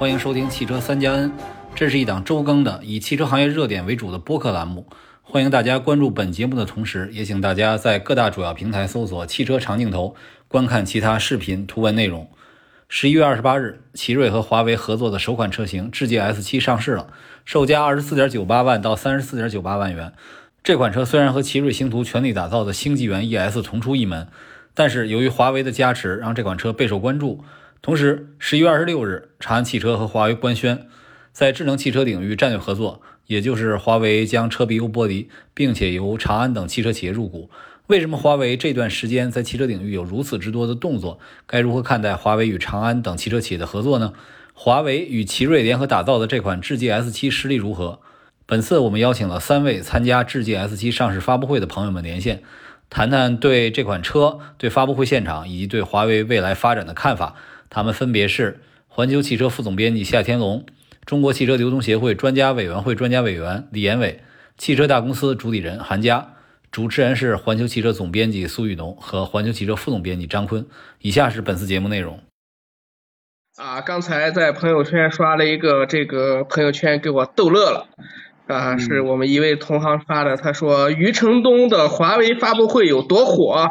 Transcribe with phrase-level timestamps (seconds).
[0.00, 1.30] 欢迎收听汽车三加 N，
[1.74, 4.86] 这是一档周更的以汽车行业热点为主的播客栏目。
[5.20, 10.14] 欢迎大家关注本节目的同时，也请大家在各大主要平台搜索“汽车长镜头”，
[10.48, 12.30] 观看其他视频、图文内容。
[12.88, 17.08] 十一月二十八日，奇瑞和华为合作的首款车型智界 S7 上市了，
[17.44, 20.14] 售价二十四点九八万到三十四点九八万元。
[20.62, 24.28] 这款车虽然和奇瑞星途全力打造的星纪元 ES 同出一门，
[24.72, 27.44] 但是由于华为的加持，让这款车备受关注。
[27.82, 30.86] 同时，十一月二十六日，长安汽车和华为官宣，
[31.32, 37.48] 在智能汽车领域战略合作，也就是华为将车鼻优剥离，并且由长安等汽车企业入股。
[37.86, 41.18] 为什么华为这段时间在汽车领域有如此之多的动作？
[41.46, 44.12] 该如何看待华为与长安等汽车企业的合作呢？
[44.52, 48.00] 华为与奇瑞联合打造的这款智界 S7 实力如何？
[48.44, 52.42] 本次我们邀请了三位参加智界 S7 上市发布会的朋友们连线，
[52.90, 57.36] 谈谈对这款车、对发布会现场以及对华为未来发展的看法。
[57.70, 60.66] 他们分别是环球汽车副总编辑夏天龙、
[61.06, 64.20] 中国汽车流通协会专家委员会专家委员李延伟、
[64.58, 66.34] 汽车大公司主理人韩佳。
[66.72, 70.66] 主持人是环球汽车总编辑苏雨农和环球汽车副总编辑张坤。
[71.00, 72.20] 以下是本次节目内容。
[73.56, 77.88] 啊，刚才在朋友圈刷了一个这个朋友圈，给我逗乐了。
[78.52, 83.68] 啊，是我们一位同行发的，他说余承东的华为发布会有多火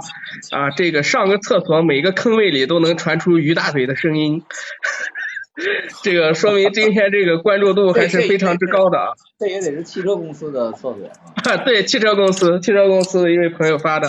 [0.52, 0.70] 啊？
[0.76, 4.44] 这个上个厕所每个坑位里都能传出于大嘴的声音，
[6.04, 9.08] 这个说明今天这个关注度还是非常之高的啊。
[9.40, 10.96] 这也得是汽车公司的厕所
[11.44, 11.58] 啊。
[11.58, 14.08] 对，汽车公司，汽车公司的一位朋友发的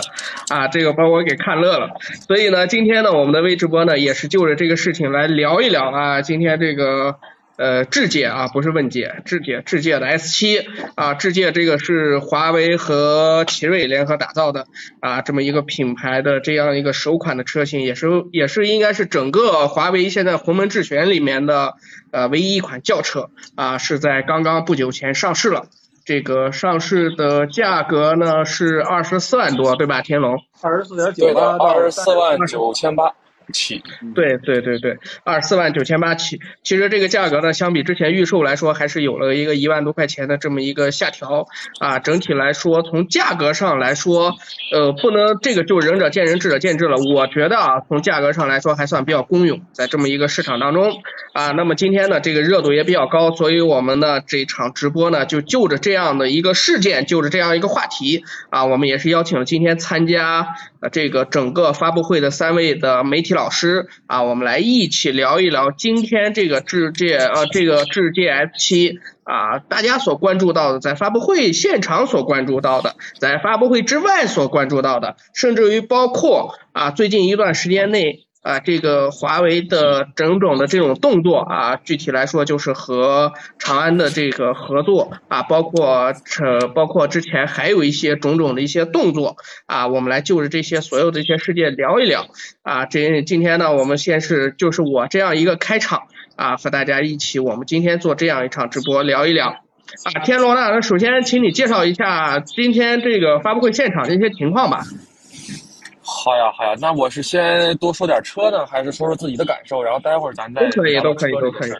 [0.49, 1.89] 啊，这个把我给看乐了。
[2.27, 6.21] 所以呢，今天呢，我们的微直播呢，也是就着这个事情来聊一聊啊。
[6.21, 7.15] 今天这个。
[7.61, 14.65] 呃，智界啊，不是问界，智界，智界的 S7 啊，智界这个是华为和奇瑞联合打造的
[14.99, 21.75] 啊，这么一个品牌的这样一个首款的车型，也是也是应该是整个华为现在鸿蒙智选里面的
[22.09, 25.67] 呃唯一一款轿车啊，是在刚刚不久前上市了，
[26.03, 30.01] 这个上市的价格呢是二十四万多，对吧？
[30.01, 33.13] 天龙，二十四点九八，二十四万九千八。
[33.51, 33.83] 起，
[34.15, 36.39] 对对对对，二十四万九千八起。
[36.63, 41.47] 其实这个价格呢，相比之前预售来说，还是有了一个一万多块钱的这么一个下调
[41.79, 41.99] 啊。
[41.99, 44.35] 整体来说，从价格上来说，
[44.73, 46.97] 呃，不能这个就仁者见仁，智者见智了。
[46.97, 51.01] 我觉得啊，从价格上来说，还算比较公允，在这么一个市场当中
[51.33, 51.51] 啊。
[51.51, 60.47] 那么今天呢，这个热度也比较高，所以我们呢这场直播呢，就就着这样的一个事件，就着这样一个话题啊，我们也是邀请了今天参加
[60.89, 63.51] 这个整个发布会的三位的媒体老。
[63.51, 78.25] 师啊，我们来一起聊一聊今天这个智界呃，这个智界 S 七啊，大家所关注到的，在发布会现场所关注到的，在发布会之外所关注到的，甚至于包括啊，最近一段时间内。
[78.41, 89.35] 啊，这个华为的种种的这种动作啊，具体来说就是和长安的这个合作啊，包括呃，包括之前还有一些种种的一些动作
[89.67, 92.25] 啊，我们来就着这些所有的一些事件聊一聊
[92.63, 92.85] 啊。
[92.85, 100.21] 这今天呢，我们先是就是我这样一个开场啊，和大家一起，我们今天做这样一场直播聊一聊啊。
[100.23, 104.81] 天罗呢，那首先请你介绍一下今天这个发布会现场的一些情况吧。
[106.13, 109.81] 好呀，好呀，那我是先多说点车呢，还是说说自己的感受？
[109.81, 111.71] 然后待会儿咱再都可以，都可以，都可以。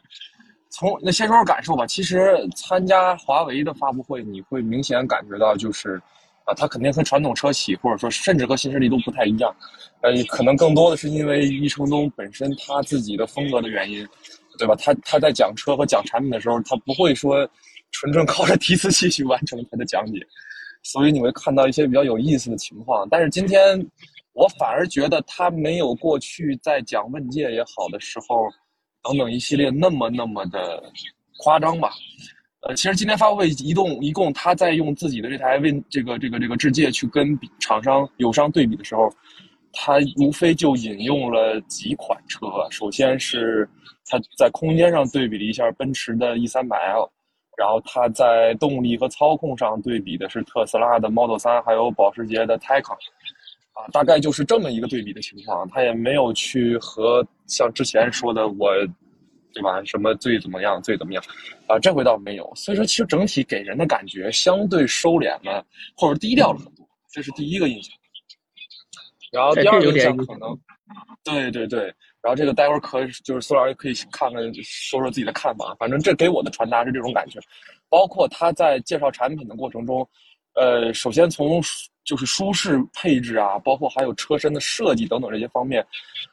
[0.69, 1.85] 从那先说说感受吧。
[1.85, 6.01] 其实参加华为的发布会，你会明显感觉到，就是
[6.45, 9.53] 啊，它肯定和传统车企，或者说甚至和新势力都不太一样。
[9.99, 14.07] 呃，可能更多的是因为余承东本身他自己的风格的原因，
[14.57, 14.73] 对吧？
[14.79, 17.47] 他他在讲车和讲产品的时候，他不会说
[17.91, 20.25] 纯纯靠着提词器去完成他的讲解，
[20.83, 23.05] 所以你会看到一些比较有意思的情况。
[23.11, 23.85] 但是今天。
[24.33, 28.47] 我反而觉得他没有过去在讲问界也好的时候，
[29.03, 30.81] 等等一系列那么那么的
[31.39, 31.91] 夸张吧。
[32.61, 39.11] 呃，其实今天发布会一共一共他在用自己的这台问这个这个这个智界去跟厂商友商对比的时候，
[39.73, 42.45] 他无非就引用了几款车。
[42.69, 43.67] 首先是
[44.05, 47.09] 他在空间上对比了一下奔驰的 E300L，
[47.57, 52.95] 然后他在动力和操控上对比的是特斯拉的 Model 3，还有保时捷的 Taycan。
[53.73, 58.69] 啊，大概就是这么一个对比的情况，他也没有去和像之前说的我，
[59.53, 59.83] 对吧？
[59.83, 61.23] 什么最怎么样，最怎么样？
[61.67, 62.51] 啊，这回倒没有。
[62.55, 65.65] 所以说，其实整体给人的感觉相对收敛了，
[65.95, 67.95] 或者低调了很多，这是第一个印象。
[69.31, 70.59] 然后第二个印象可能，
[71.23, 71.93] 对对对。
[72.21, 75.75] 然后这个待会儿可就是苏老师可以看看说说自己的看法。
[75.79, 77.39] 反正这给我的传达是这种感觉，
[77.89, 80.07] 包括他在介绍产品的过程中，
[80.55, 81.61] 呃，首先从。
[82.03, 85.85] 就是舒适配置啊，包括还有车身的设计等等这些方面，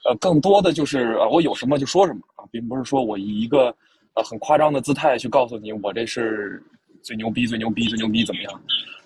[0.06, 3.66] 呃，更多的就是呃，我有什么就说什么啊，并不是说我以一个
[4.14, 6.60] 呃很夸张的姿态去告诉你我这是
[7.02, 8.60] 最牛逼、最牛逼、最牛逼怎么样？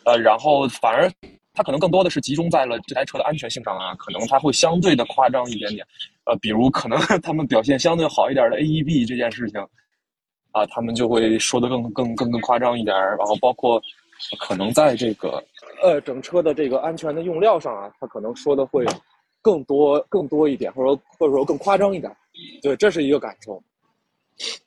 [0.04, 1.10] 呃，然后反而
[1.52, 5.84] 它可能更多的是集中在了这台车的安全性上啊，可能它会相对的夸张一点点。
[6.26, 9.60] 呃，比如可能 他们表现相对好一点的 AEB 这件事情，
[10.52, 13.82] 啊，他们就会说的更更更更夸张一点，然后包括
[14.38, 15.42] 可能在这个
[15.82, 18.84] 呃整车的这个安全的用料上啊，他可能说的会
[19.40, 22.14] 更多更多一点，或者说或者说更夸张一点。
[22.62, 23.62] 对，这是一个感受。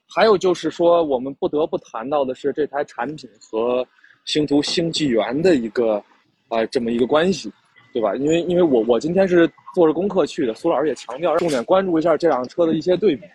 [0.08, 3.86] 还有就是说，我们不得不谈到的是这台产品和
[4.26, 6.02] 星途星纪元的一个
[6.48, 7.52] 啊这么一个关系，
[7.92, 8.16] 对吧？
[8.16, 13.26] 因为因为我我今天是做着功课去的，苏老师也强调重点关注一下这辆车的一些对比。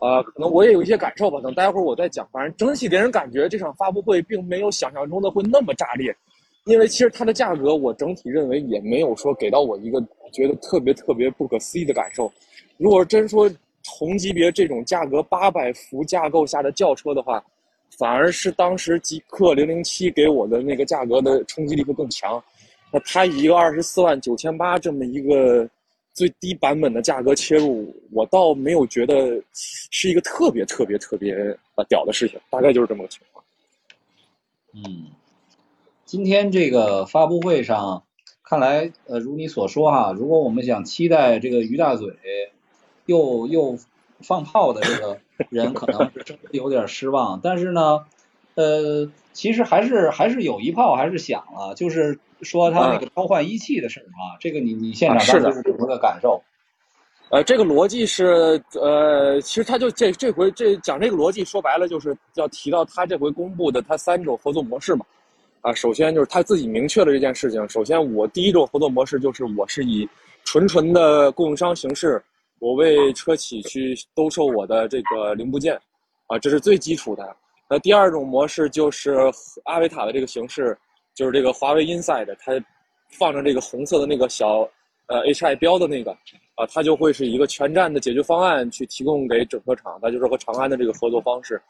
[0.00, 2.28] 呃，可能我也有一些感受吧，等待会儿我再讲。
[2.30, 6.14] 反正整体给人感觉这场发布会并没有想象中的会那么炸裂，
[6.64, 10.00] 因为其实它的价格我整体认为也没有说给到我一个
[10.32, 12.32] 觉得特别特别不可思议的感受。
[12.76, 13.50] 如果真说
[13.82, 17.42] 同级别这种价格八百伏架构下的轿车的话，
[17.98, 22.42] 反而是当时极氪零零七给我的那个价格的冲击力会更强。
[22.92, 25.68] 那它以一个二十四万九千八这么一个。
[26.18, 33.44] 最低版本的价格切入，我倒没有觉得是一个特别特别特别啊屌的事情，大概就是这么个情况。
[34.74, 35.06] 嗯，
[36.04, 38.02] 今天这个发布会上，
[38.42, 42.12] 看来呃如你所说哈，如果我们想期待这个于大嘴
[43.06, 43.78] 又又
[44.20, 47.38] 放炮的这个 人，可能是真的有点失望。
[47.40, 48.04] 但是呢，
[48.56, 52.18] 呃，其实还是还是有一炮还是响了，就是。
[52.42, 56.40] 说他那个召唤一器的事儿啊，这个你你现场当时是什么个感受？
[57.30, 65.04] 呃，这个逻辑是呃，其实他就这这回这讲这个逻辑，说白了就是要提到他这回公布的他三种合作模式嘛。
[65.60, 67.68] 啊，首先就是他自己明确了这件事情。
[67.68, 70.08] 首先，我第一种合作模式就是我是以
[70.44, 72.22] 纯纯的供应商形式，
[72.60, 75.78] 我为车企去兜售我的这个零部件，
[76.28, 77.36] 啊，这是最基础的。
[77.68, 79.18] 那第二种模式就是
[79.64, 80.78] 阿维塔的这个形式。
[81.18, 82.52] 就是这个华为 Inside，它
[83.10, 84.60] 放着这个红色的那个小
[85.08, 86.12] 呃 HI 标的那个
[86.54, 91.60] 啊，它就会是一个全站的解决方案去提供给整车厂，那就是和长安的这个合作方式。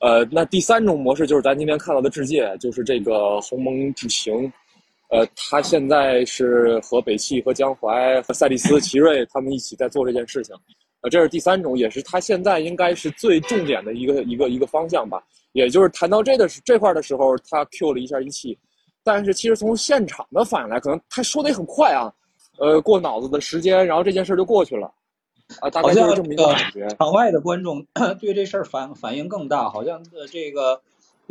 [0.00, 4.52] 呃，那第三种模式就是咱今天看到的智界，就是这个鸿蒙智行，
[5.10, 10.54] 呃，它现在是和北汽、和江淮、和赛力斯、 奇瑞他们一起在做这件事情。
[11.00, 15.20] 呃，这是第三种，也是它现在应该是最重点的一个一个一个方向吧。
[15.54, 18.56] 也就是谈到这的这块的时候，他 Q 了一下一汽。
[19.06, 22.12] 但是其实从现场的反应来，可能他说的也很快啊，
[22.58, 24.92] 呃，过脑子的时间，然后这件事就过去了，
[25.60, 26.88] 啊，大概就是这么一个感觉。
[26.98, 27.86] 场外的观众
[28.20, 30.80] 对这事儿反反应更大，好像呃这个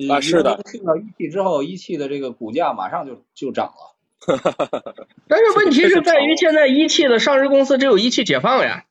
[0.10, 3.92] 啊是的，去了一汽之后，一汽的这个股价马上就就涨了。
[5.27, 8.86] 但是问题是在于现在一汽的上市公司只有一汽解放呀，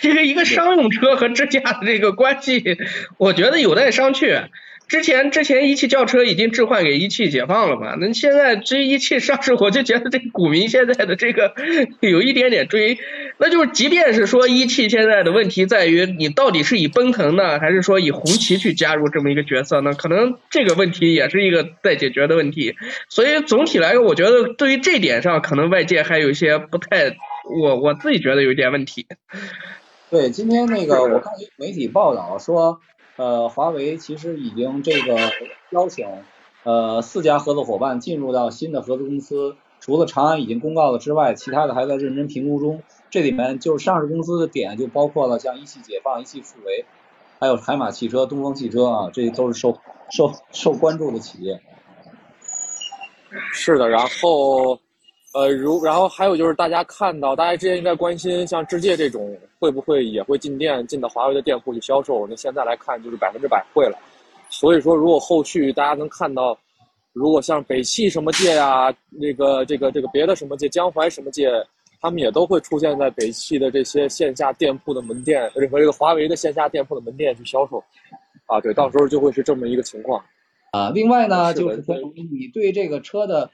[0.00, 2.78] 这个一个商用车和支架的这个关系，
[3.18, 4.50] 我觉得有待商榷。
[4.90, 7.94] 之前之前一汽轿车已经置换给一汽解放了嘛？
[8.00, 11.54] 那现在这一汽上市，我就觉得这股民现在的这个
[12.02, 12.98] 有一点点追，
[13.38, 19.94] 那就是即便是说一汽现在的问题在于你到底是以奔腾呢，还是说以红旗去加入这么一个角色呢？
[19.94, 22.74] 可能这个问题也是一个待解决的问题。
[23.08, 27.16] 所以总体来说，我觉得对于这点上，可能外界还有一些不太，
[27.62, 29.06] 我我自己觉得有点问题。
[30.10, 32.80] 对，今天那个我看媒体报道说。
[33.20, 35.18] 呃，华为其实已经这个
[35.72, 36.08] 邀请
[36.62, 42.82] 呃四家合作伙伴进入到新的合资公司，除了长安已经公告了之外，其他的还在认真评估中。
[43.10, 46.86] 这里面就是上市公司的点就包括了像一汽解放、一汽富维，
[47.38, 49.76] 还有海马汽车、东风汽车啊，这些都是受
[50.10, 51.60] 受受关注的企业。
[53.52, 54.80] 是的，然后。
[55.32, 62.26] 呃，如然后还有就是大家看到，大家之前应该关心像智界这种会不会也会进店进到华为的店铺去销售？
[62.28, 63.96] 那现在来看就是百分之百会了。
[64.48, 66.58] 所以说，如果后续大家能看到，
[67.12, 71.48] 如果像北汽什么界啊，那个这个这个别的什么界，江淮什么界，
[72.00, 77.78] 他们也都会出现在北汽的这些线下店铺的门店和这个华为的线下店铺的门店去销售。
[78.46, 80.20] 啊，对，到时候就会是这么一个情况。
[80.72, 81.84] 啊，另外呢，就是
[82.16, 83.48] 你对这个车的。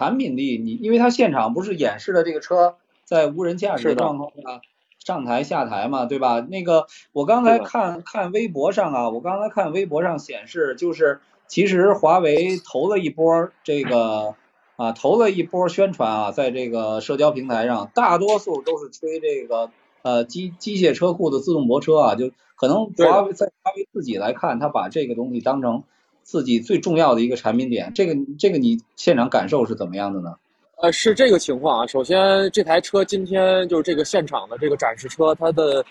[0.00, 4.62] 产品力，你因为他现场不是演示了这个车在无人驾驶的状况下
[4.98, 6.40] 上台下台嘛，对吧？
[6.40, 14.36] 那个我刚才看看微博上啊，我刚才看微博上显示，就是其实华为投了一波这个
[14.76, 25.84] 啊，投了一波宣传啊，在这个社交平台上，大多数都是吹这个呃机机械车库的自动泊车啊，就可能华为在华为自己来看，他把这个东西当成。
[26.30, 30.32] 自己最重要的一个产品点，这个这个你现场感受是怎么样的呢？
[30.76, 31.86] 呃，是这个情况啊。
[31.88, 35.84] 首先，这台车今天就是这个现场的这个展示车，它的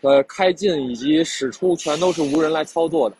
[0.00, 3.16] 呃开进以及驶出全都是无人来操作的。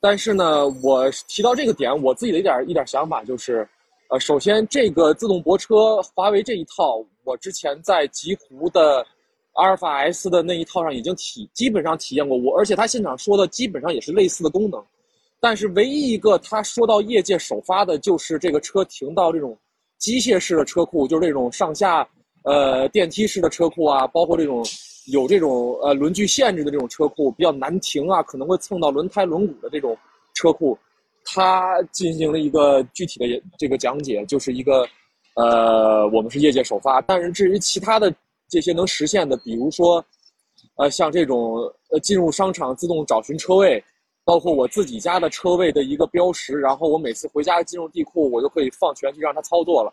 [0.00, 3.68] 但是呢，我提到这个点，我自己的一点一点想法就是，
[4.08, 9.06] 呃，首先这个自动泊车，华为这一套，我之前在极狐的
[9.52, 14.82] 阿尔法 S 的那一套上已经体基本上体验过，我而且他现场说的基本上也是类似的功能。
[15.44, 19.54] 但是唯一一个他说到业界首发的就是这个车停到这种
[19.98, 22.08] 机械式的车库，就是这种上下
[22.44, 24.64] 呃电梯式的车库啊，包括这种
[25.12, 29.94] 有这种呃轮距限制的这种车库比较难停啊，可能会蹭到轮胎轮毂的这种
[30.32, 30.78] 车库，
[31.26, 34.88] 他进行了一个具体的这个讲解，就是一个
[35.34, 37.02] 呃我们是业界首发。
[37.02, 38.10] 但是至于其他的
[38.48, 40.02] 这些能实现的，比如说
[40.76, 41.56] 呃像这种
[41.90, 43.84] 呃进入商场自动找寻车位。
[44.24, 49.92] 包括我自己家的车位的一个标识，然后我每次回家进入地库，我就可以放权去让它操作了。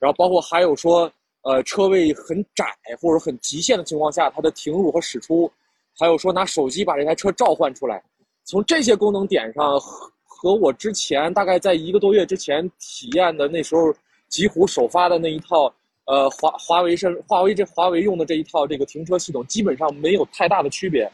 [0.00, 1.10] 然后包括还有说，
[1.42, 2.64] 呃，车位很窄
[3.00, 5.50] 或者很极限的情况下，它的停入和驶出，
[5.96, 8.02] 还有说拿手机把这台车召唤出来。
[8.44, 13.94] 从这些功能点上，和和我之前大概在一个多月之前体验的那时候
[14.28, 15.72] 极狐首发的那一套，
[16.04, 21.10] 呃，华华为是华为这华为用的这一套这个停车系统，基本上没有太大的区别。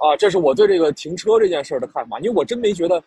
[0.00, 3.02] 啊，这是我对这个停车这件事儿的看法，因为我真没觉得，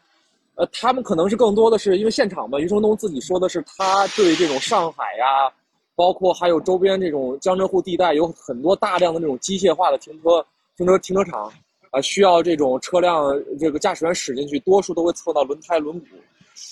[0.54, 5.52] 呃，他们可能是更多的是因为现场嘛，余承东自己说的是他对这种上海呀，
[5.96, 10.46] 包括还有周边这种江浙沪地带有很多大量的那种机械化的停车
[10.78, 11.52] 停车停车场，
[11.90, 13.26] 啊，需要这种车辆
[13.60, 16.06] 这个驾驶员驶进去，多数都会蹭到轮胎轮毂，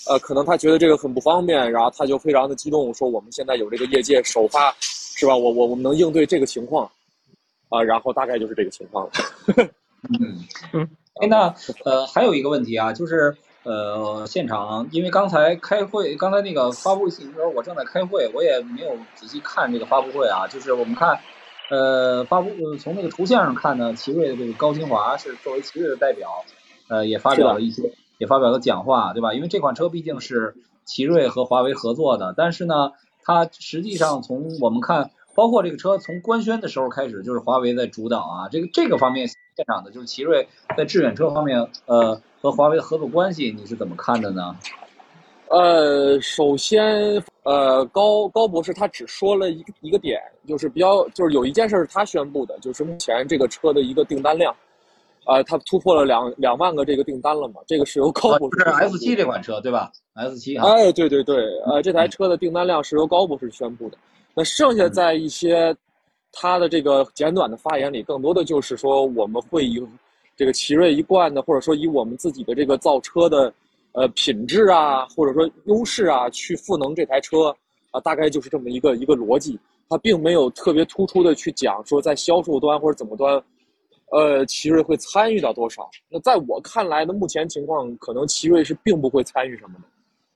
[0.08, 5.36] 呃，可能他觉得这个很不方便，然后他就非常的激动，说我们现在有这个业界首发，是吧？
[5.36, 6.88] 我我我们能应对这个情况，
[7.70, 9.12] 啊，然后大概就是这个情况了。
[10.10, 10.88] 嗯嗯，
[11.20, 11.54] 哎，那
[11.84, 20.48] 呃还有一个问题啊，就是呃现场，因为刚才开会，刚才那个发布信息的时候，我正在开会，我也没有仔细看这个发布会啊。
[20.48, 21.20] 就是我们看，
[21.70, 26.28] 呃发布从那个图像上看呢，奇瑞的这个高清华是作为奇瑞的代表，
[26.88, 29.34] 呃也发表了一些，也发表了讲话，对吧？
[29.34, 32.90] 因为这款车毕竟是奇瑞和华为合作的，但是呢，
[33.22, 35.10] 它实际上从我们看。
[35.34, 39.36] 包括这个车从官宣的时候开始，就是华为在主导啊，这个这个方面现
[39.66, 40.46] 场的，就是奇瑞
[40.76, 44.56] 在致远车方面，呃，和华为的合作关系，你是怎么看的呢？
[45.48, 54.54] 呃，首先，呃，高高博士他只说了一个一个点，就是比较，就是有一件事是他宣布的，就是目前这个车的一个订单量，
[55.24, 58.64] 啊，他突破了两两万个这个订单了嘛，这个是由高博士。
[58.64, 60.66] 是 S 七这款车对吧？S 七啊。
[60.66, 61.36] 哎，对对对，
[61.66, 63.98] 呃，这台车的订单量是由高博士宣布的。
[64.34, 65.76] 那剩下在一些
[66.32, 69.86] 他的这个简短的发言里，更多的就是说我们会以
[70.34, 73.52] 这个奇瑞一贯的，或者说以我们自己的这个造车的
[73.92, 77.54] 呃品质啊，或者说优势啊，去赋能这台车
[77.90, 79.58] 啊，大概就是这么一个一个逻辑。
[79.90, 83.34] 他并没有特别突出的去讲说在销售端或者怎么端，
[84.12, 85.90] 呃，奇瑞会参与到多少。
[86.08, 89.84] 那在我看来的目前情况，可能奇瑞是并不会参与什么的。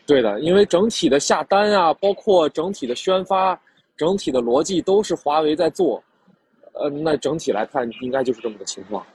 [0.07, 3.59] 对的，因为整体的下单啊，包括整体的宣发。
[3.97, 6.03] 整体的逻辑都是华为在做，
[6.73, 9.07] 呃，那整体来看应该就是这么个情况。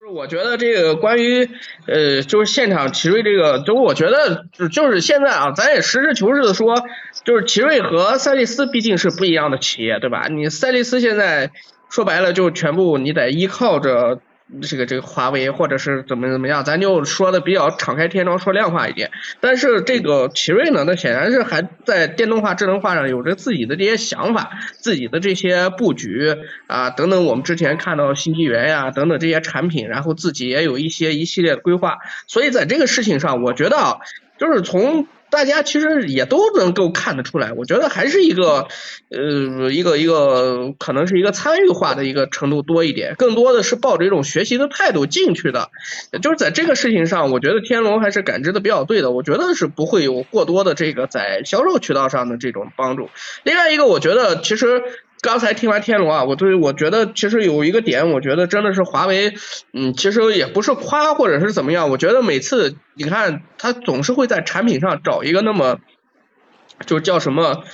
[0.00, 1.48] 就是我觉得这个关于
[1.86, 6.74] 呃，就是现场奇瑞这个，就我觉得就是现在啊，咱也实事求是的说，
[7.24, 10.26] 就是奇瑞和赛力斯毕竟是不一样的企业，对吧？
[10.28, 11.50] 你赛力斯现在
[11.88, 14.20] 说白了就全部你得依靠着。
[14.62, 19.10] 这个这个华为或者是怎么怎么样，咱就说的比较敞开天窗，说量化一点。
[19.40, 27.24] 但是这个奇瑞呢，那显然是还在电动化、智能化上有着自己的这些想法，自己的这些布局啊等等。
[27.24, 31.98] 我们之前看到新纪元呀等等这些产品，然后自己也有一些一系列的规划。
[32.26, 33.96] 所以在这个事情上，我觉得啊，
[34.38, 35.06] 就是从。
[35.30, 38.68] 大家其实也都能够看得出来，我觉得还是一个，
[39.10, 45.70] 呃，一个一个可能是一个参与化的一个程度多一点，更多的是抱着一种学习的态度进去的。
[46.22, 53.10] 就是在这个事情上，我觉得天龙还是感知的比较对的，我觉得是不会有过多的这个在销售渠道上的这种帮助。
[53.42, 54.82] 另外一个，我觉得其实。
[55.24, 59.32] 刚才听完天龙啊，我对我觉得其实有一个点，我觉得真的是华为，
[59.72, 65.78] 嗯，其实也不是夸或者是怎么样，我觉得每次你看他总是会在产品上找一个那么，
[66.84, 67.64] 就叫什么。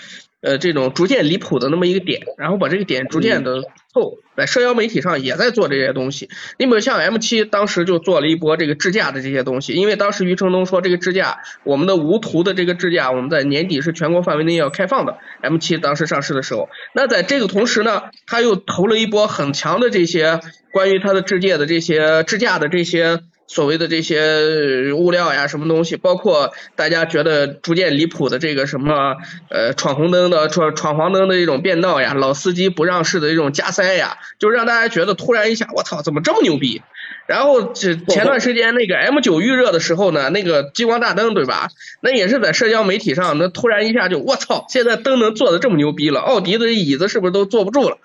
[0.40, 3.60] 呃，这种逐渐离谱的那么一个点，然后把这个点逐渐的
[3.92, 6.30] 透，在社交媒体上也在做这些东西。
[6.58, 15.18] 你比如像 M 七当时就做了一波这个支架的这些东西，因为当时余承东说这个支架，我们的无图的这个支架，我们在年底是全国范围内要开放的。
[15.42, 20.40] M 七当时上市的时候，那在这个同时呢，他又投了一波很强的这些
[20.72, 23.20] 关于它的智界的这些支架的这些。
[23.52, 29.16] 所谓的这些物料呀，什么东西，包括大家觉得逐渐离谱的这个什么
[29.48, 36.80] 呃闯红灯的闯闯黄灯的这种变道呀，老司机不让事的这种加塞呀，就让大家觉得突然一下，我操，怎么这么牛逼？
[37.26, 41.70] 然后这前段时间那个 M 九预热的时候呢，那个激光大灯对吧？
[42.00, 47.98] 那也是在社交媒体上，那突然一下就我操，现在灯能做的这么牛逼了，奥迪的椅子是不是都坐不住了？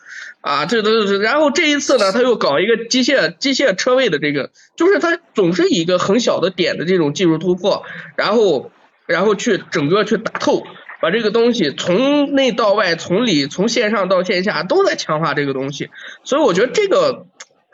[0.45, 1.17] 啊，这都是。
[1.17, 7.83] 然后这一次呢，他又搞一个机械机械车位的这个，就是他总是一个很小的点的这种技术突破，
[8.15, 8.71] 然后
[9.07, 10.63] 然后去整个去打透，
[11.01, 15.89] 把这个东西从内到外，从里从线上到线下都在强化这个东西，
[16.23, 17.25] 所以我觉得这个。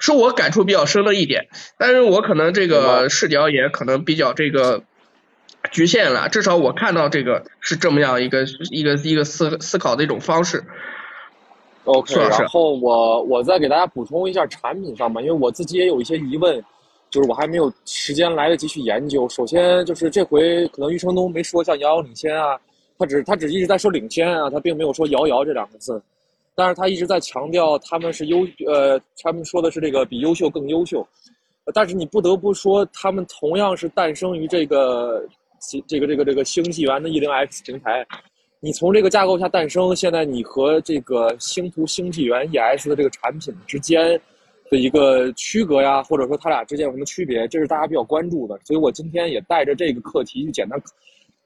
[0.03, 1.47] 是我感触比较深的一点，
[1.77, 4.81] 但是我可能这个视角也可能比较这个
[5.69, 10.63] 局限了，至少我看到这个是这么样一个一个一个思思考的一种方式。
[11.85, 16.63] OK，然后我我再给大家补充一下产品上吧，因为我自己也有一些疑问，
[17.09, 19.27] 就是我还没有时间来得及去研究。
[19.29, 22.59] 首先就是这回可能余承东没说像遥遥领先啊，
[22.97, 26.01] 他只他只一直在说领先啊，他并没有说遥遥这两个字。
[26.53, 31.07] 但是他一直在强调他们是优，呃，他们说的是这个比优秀更优秀，
[31.73, 35.25] 但是你不得不说，他们同样是诞生于这个，
[35.87, 38.05] 这个这个这个星纪元的 E0X 平台，
[38.63, 44.21] 你从这个架构下诞生，现在你和这个星途星纪元 ES 的这个产品之间
[44.69, 50.79] 的一个区隔呀，或者说它俩之间有什么区别，这是大家比较关注的，所以我今天也带着这个课题去简单，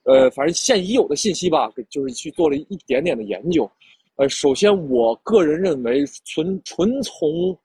[0.03, 3.69] 呃，反正现已有的信息吧，就是去做了一点点的研究。
[4.17, 7.57] 呃，首先，我个人认为，纯纯从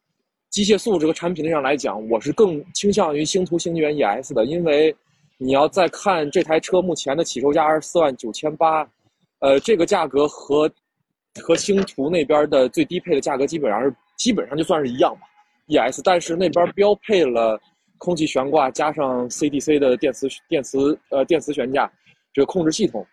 [0.49, 4.95] 机械素质和产品上来讲，我是更倾向于星途星际元 ES 的，因为
[5.39, 8.89] 你要再看这台车目前的起售价二十四万九千八，
[9.41, 10.71] 呃，这个价格和
[11.43, 15.23] 和星途那边的最低配的价格基本上是基本上就算是一样吧
[15.69, 17.61] ，ES，但是那边标配了
[17.99, 21.91] 空气悬挂加上 CDC 的电磁电磁呃电磁悬架
[22.33, 23.07] 这个控制系统，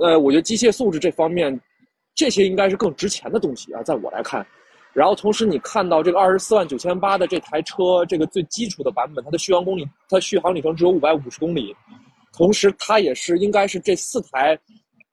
[0.00, 1.58] 呃，我觉得机械素质这方面。
[2.14, 4.44] 这些应该是更值钱的东西啊，在我来看，
[4.92, 11.76] 然后同时你看到这个二十四万九千八的这台车，这个最基础的版本，它的续航公里，它续航里程只有五百五十公里，
[12.32, 14.58] 同时它也是应该是这四台，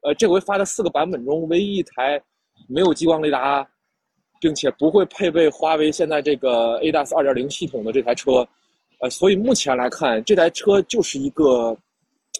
[0.06, 2.22] 呃，这回发的四个版本中唯一一台
[2.70, 3.68] 没有激光雷达，
[4.40, 8.48] 并且不会配备华为现在这个 ADAS 二点零系统的这台车，
[9.02, 11.76] 呃，所以目前来看，这台车就是一个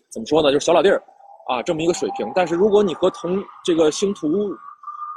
[0.10, 1.02] 怎么说呢，就是小老弟儿。
[1.48, 4.52] 啊，这么一个水平，但是如果你和同这个星途，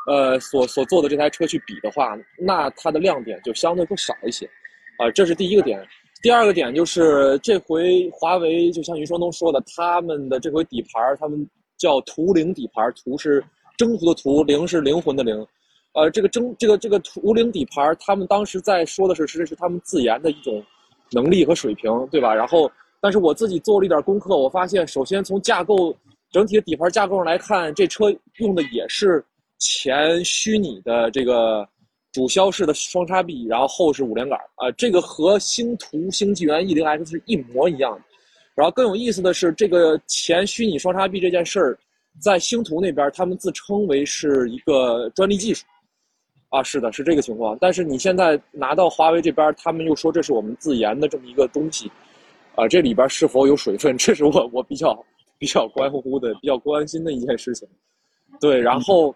[0.06, 4.44] 呃，所所做的这台车去比的话，那它的亮点就相对会少一些，
[4.98, 5.82] 啊，这是第一个点。
[6.20, 13.42] 第二个点就是这回华为就像余双东说的，他们的这回底盘，他们叫图灵底盘，图是
[13.76, 15.46] 征服的图，灵是灵魂的灵，
[15.94, 20.62] 呃，这个征这个这个图灵底盘，他们当时在说的是，实际是他们自研的一种
[21.12, 22.34] 能力和水平，对吧？
[22.34, 25.96] 然后，但是我自己做了一点功课，我发现，首先从架构。
[26.30, 29.24] 整体的底盘架构上来看，这车用的也是
[29.58, 31.66] 前虚拟的这个
[32.12, 38.02] 主销式的双叉臂，然后后是五连杆啊，这个和星途星纪元 E0X 是一模一样的。
[38.58, 41.78] 然后更有意思的是，这个前虚拟双叉臂这件事儿，
[42.20, 45.64] 在星途那边他们自称为是一个专利技术
[46.48, 47.56] 啊，是的，是这个情况。
[47.60, 51.88] 但是你现在拿到华为这边，他们又说这是我们自研的这么一个东西
[52.56, 55.04] 啊，这里边是否有水分，这是我我比较。
[55.40, 57.68] 比较关乎的、比较关心的一件事情，
[58.40, 59.14] 对，然后，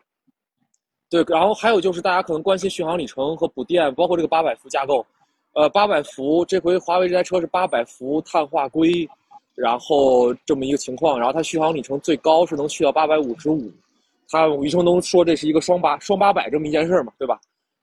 [1.11, 5.05] 对，然后还有就是大家可能关心续航里程和补电，包括这个八百伏架构，
[5.55, 9.05] 呃，八百伏这回华为这台车是八百伏碳化硅，
[9.55, 13.71] 然后这么一个情况，然后它续航里程最高是能去到八百五十五，
[14.29, 17.41] 它余承东说这是一个双八双八百这么一件事嘛，对吧？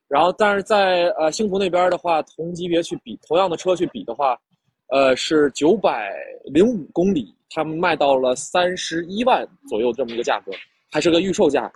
[0.07, 4.39] 然后但是在呃星途那边的话，同级别去比同样的车去比的话，
[4.87, 6.11] 呃，是九百
[6.45, 7.33] 零五公里。
[7.51, 10.51] 他们卖到了三十一万左右这么一个价格，
[10.91, 11.71] 还是个预售价。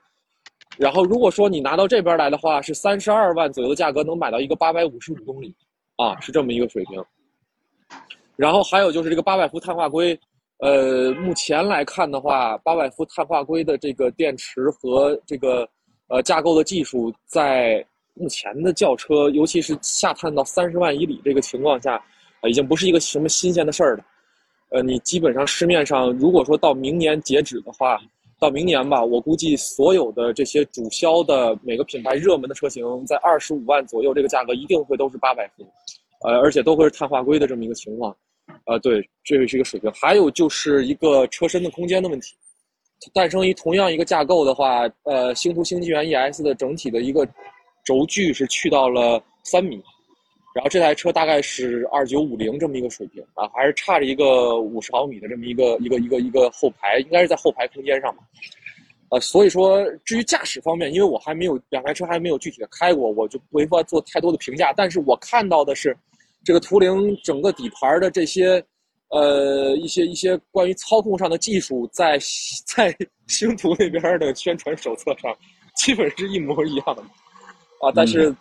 [0.77, 5.51] 然后如果说你拿到这边来的话，是三十二万左右的价格能买到一个八百五十五公里，
[5.95, 7.03] 啊，是这么一个水平。
[8.36, 10.19] 然后还有就是这个八百伏碳化硅，
[10.58, 15.67] 呃，目前来看的话，八百伏碳化硅的这个电池和这个
[16.08, 21.96] 呃架构的技术，在目前的轿车，尤其是下探到三十万以里这个情况下，
[22.41, 24.06] 啊，已经不是一个什么新鲜的事儿了。
[24.69, 28.00] 呃，你基本上市面上，如果说到明年截止的话，
[28.39, 35.63] 到明年吧，我估计所有的这些主销的每个品牌热门的车型，在二十五万左右这个价格，一定会都是八百伏，
[36.24, 38.15] 呃，而且都会是碳化硅的这么一个情况，
[38.65, 39.91] 呃，对，这是一个水平。
[39.93, 42.36] 还有就是一个车身的空间的问题，
[43.13, 47.27] 诞生于同样一个架构的话，呃，星途星际源 ES 的整体的一个
[47.84, 49.82] 轴距是去到了三米。
[50.56, 58.21] 然后这台车大概是二九五零这么一个水平啊，还是差着一个五十毫米的这么一个一个一个一个后排，应该是在后排空间上吧。
[59.10, 64.71] 呃，所以说至于驾驶方面，因为我还没有两台车还没有具体的开过，我就没法做太多的评价。
[64.73, 65.97] 但是我看到的是，
[66.43, 68.63] 这个图灵整个底盘的这些，
[69.10, 72.19] 呃，一些一些关于操控上的技术，在
[72.65, 72.95] 在
[73.27, 75.36] 星图那边的宣传手册上，
[75.77, 77.01] 基本是一模一样的。
[77.82, 78.34] 啊，但是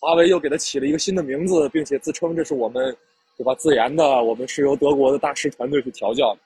[0.00, 2.96] 华为又给它起了一个新的名字，并且自称这是我们，
[3.36, 3.54] 对吧？
[3.54, 6.40] 自研的，我们是由德国的大师团队去调教的。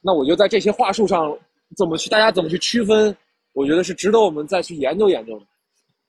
[0.00, 1.36] 那我觉得在这些话术上，
[1.76, 3.16] 怎么去大家怎么去区分？
[3.52, 5.46] 我觉得是值得我们再去研究研究的，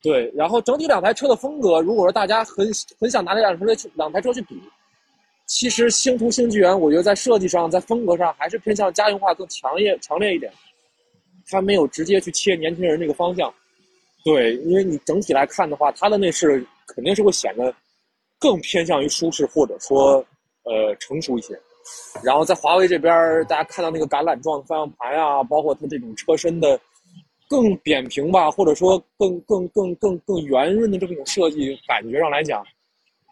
[0.06, 0.32] 对。
[0.36, 4.62] 然后整体两台车的风格，如果说大家很很想拿这两台车去两台车去比，
[5.48, 10.54] 其实星途星纪元，我觉得在设计上、在风格上还是偏向家用化更强烈强烈一点，
[11.50, 13.52] 它没有直接去切年轻人这个方向，
[14.24, 14.56] 对。
[14.58, 17.74] 因为你整体来看的话，它的内饰肯定是会显得
[18.40, 20.24] 更偏向于舒适或者说
[20.64, 21.60] 呃成熟一些。
[22.24, 23.14] 然后在华为这边，
[23.46, 26.80] 大家看到那个橄榄状的方向盘啊，包括它这种车身的。
[27.48, 32.66] 更扁平吧，或者说更更更更更圆润的这么一种设计感觉上来讲，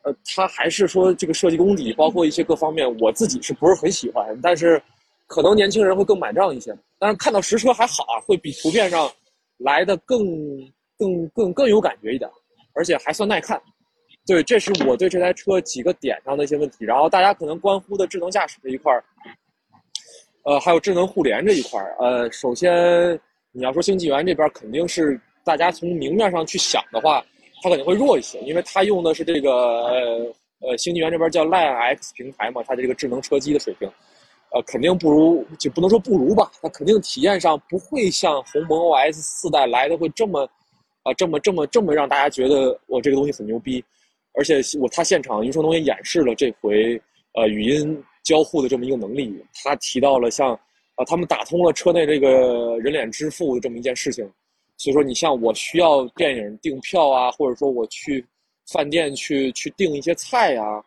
[0.04, 4.40] 呃，它还是说这个设计功底，包括一些各方面，我自己是不是很喜欢？
[4.42, 4.82] 但是，
[5.26, 6.76] 可能年轻人会更买账一些。
[7.00, 9.12] 但是看到实车还好啊，会比图片上
[9.58, 10.20] 来的更
[10.98, 12.30] 更更更有感觉一点，
[12.76, 13.60] 而且还算耐看。
[14.28, 16.86] 对，这是我对这台车几个点上的一些问题。
[16.86, 19.04] 然后大家可能关乎的智能驾驶这一块儿，
[20.44, 23.20] 呃，还有智能互联这一块儿，呃，首先。
[23.56, 27.24] 你要说星纪元这边肯定是大家从明面上去想的话，
[27.62, 33.88] 它肯定会弱一些，因为它用的是这个呃呃星纪元这边叫 Line X 平台嘛，它这个智能车机的水平，
[34.54, 40.50] 呃肯定不如就不能说不如吧，它肯定体验上不会像鸿蒙 OS 四代来的会这么
[41.04, 43.86] 啊这么这么这么让大家觉得我这个东西很牛逼，
[44.34, 47.00] 而且我他现场余承东也演示了这回
[47.34, 49.32] 呃语音交互的这么一个能力，
[49.64, 50.60] 他提到了像。
[50.96, 54.24] 啊，他们打通了车内这个人脸支付这么一件事情，
[54.78, 58.24] 所以说你像我需要电影订票啊，或者说我去
[58.72, 60.84] 饭店去去订一些菜啊，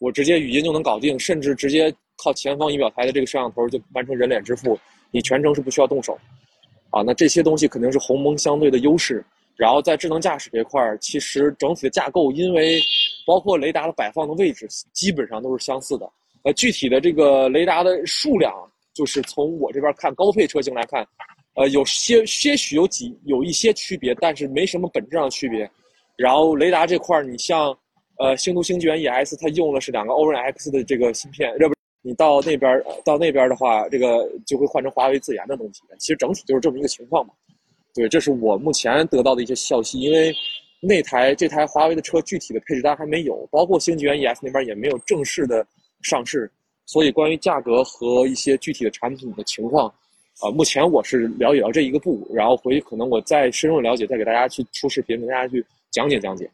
[0.00, 4.76] 我直接语音就能搞定，甚至直接靠前方仪表台的这个摄像头就完成人脸支付，
[5.12, 6.18] 你全程是不需要动手。
[6.90, 9.24] 啊，那这些东西肯定是鸿蒙相对的优势。
[9.56, 12.82] 然后在智能驾驶这块儿，其实整体的架构，因为
[13.24, 16.10] 包括雷达的摆放的位置基本上都是相似的。
[16.42, 18.52] 呃，具体的这个雷达的数量。
[18.94, 21.06] 就是从我这边看高配车型来看，
[21.54, 25.68] 呃，有些些许有几有一些区别，但是没什么本质上的区别。
[26.16, 27.76] 然后雷达这块儿，你像
[28.18, 35.82] 呃星途星纪元 ES，它用的是两个 Orin X 的这个芯片，要不你到那边到那边的话，这个就会换成华为自研的东西。
[35.98, 37.32] 其实整体就是这么一个情况嘛。
[37.94, 40.32] 对，这是我目前得到的一些消息，因为
[40.80, 45.66] 那台这台华为的车具体的配置单还没有，包括星纪元 ES 那边也没有正式的
[46.02, 46.50] 上市。
[46.86, 49.88] 所以，关于价格和一些具体的产品的情况，
[50.40, 56.50] 啊，目前我是了解到这一个步，然后回去可能我再深入了解，再给大家去出视频，跟大家去讲解讲解。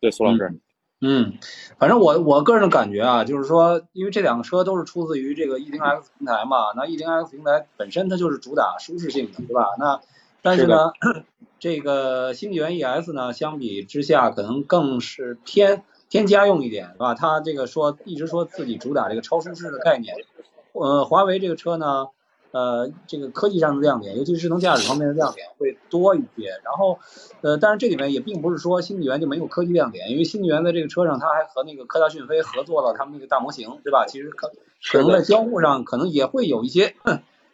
[0.00, 0.52] 对，苏老师，
[1.00, 1.32] 嗯，
[1.78, 9.66] 反正我我个人的感觉啊，就是说，因为这两个车都是出自于这个 E0X 平台嘛，那 E0X 平台本身它就是主打舒适性的，对吧？
[9.78, 10.00] 那
[10.42, 10.92] 但是呢，
[11.58, 15.82] 这个星纪元 ES 呢，相比之下可能更是偏。
[16.10, 17.14] 偏家用一点是吧？
[17.14, 20.16] 他这个说一直说自己主打这个超舒适的概念。
[20.72, 22.08] 呃，华为这个车呢，
[22.50, 26.48] 呃，这个科技上的亮点，尤其是智能驾驶方面的亮点会多一些。
[26.64, 26.98] 然后，
[27.42, 34.04] 呃，但是这里面也并不是说新纪元就没有科技亮点，因为新纪元在这个车上，它还和那个科大讯飞合作了他们那个大模型，对吧？
[34.06, 34.50] 其实可
[34.92, 36.94] 可能在交互上可能也会有一些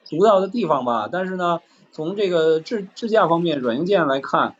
[0.08, 1.10] 独到的地方吧。
[1.12, 1.60] 但是呢，
[1.92, 4.56] 从这个智智驾方面软硬件来看，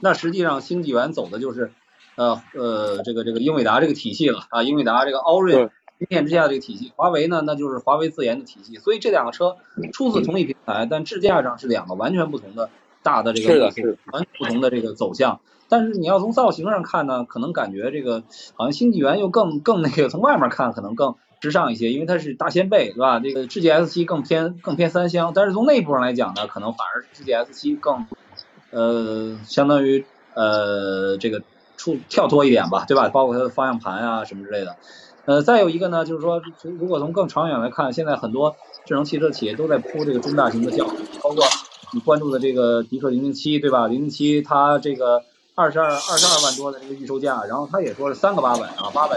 [0.00, 1.72] 那实际上新纪元走的就是。
[2.16, 5.54] 呃呃，这个这个英伟达这个体系了啊，英伟达这个奥睿
[5.98, 9.56] 芯片之下的这个体系，华为呢那就是华为自研的体系，所以这两个车
[9.92, 12.68] 出自同一平台，但智驾上是两个完全不同的
[13.02, 13.66] 大的这个
[14.12, 15.40] 完全不同的这个走向。
[15.68, 23.20] 但是你要从造型上看呢，可能感觉这个好像新纪元又更更那个，从外面看可能更时尚一些，因为它是大掀背，对吧？
[23.20, 28.06] 这个智界 S 七更偏更偏三厢，但是从内部上来讲呢，可能反而智界 S 七更
[28.70, 31.42] 呃相当于呃这个。
[31.82, 33.08] 出跳脱一点吧，对吧？
[33.08, 34.76] 包括它的方向盘啊什么之类的。
[35.24, 40.84] 呃，再有一个呢，就是说，从如果从更长远来看，现在很多智能汽车企业都在铺这个中大型的轿，
[41.20, 41.44] 包括
[41.92, 43.88] 你关注的这个迪克零零七，对吧？
[43.88, 45.24] 零零七它这个
[45.56, 49.16] 二十二二十二万多的这个预售价，然后它也说是三个八百啊，八百，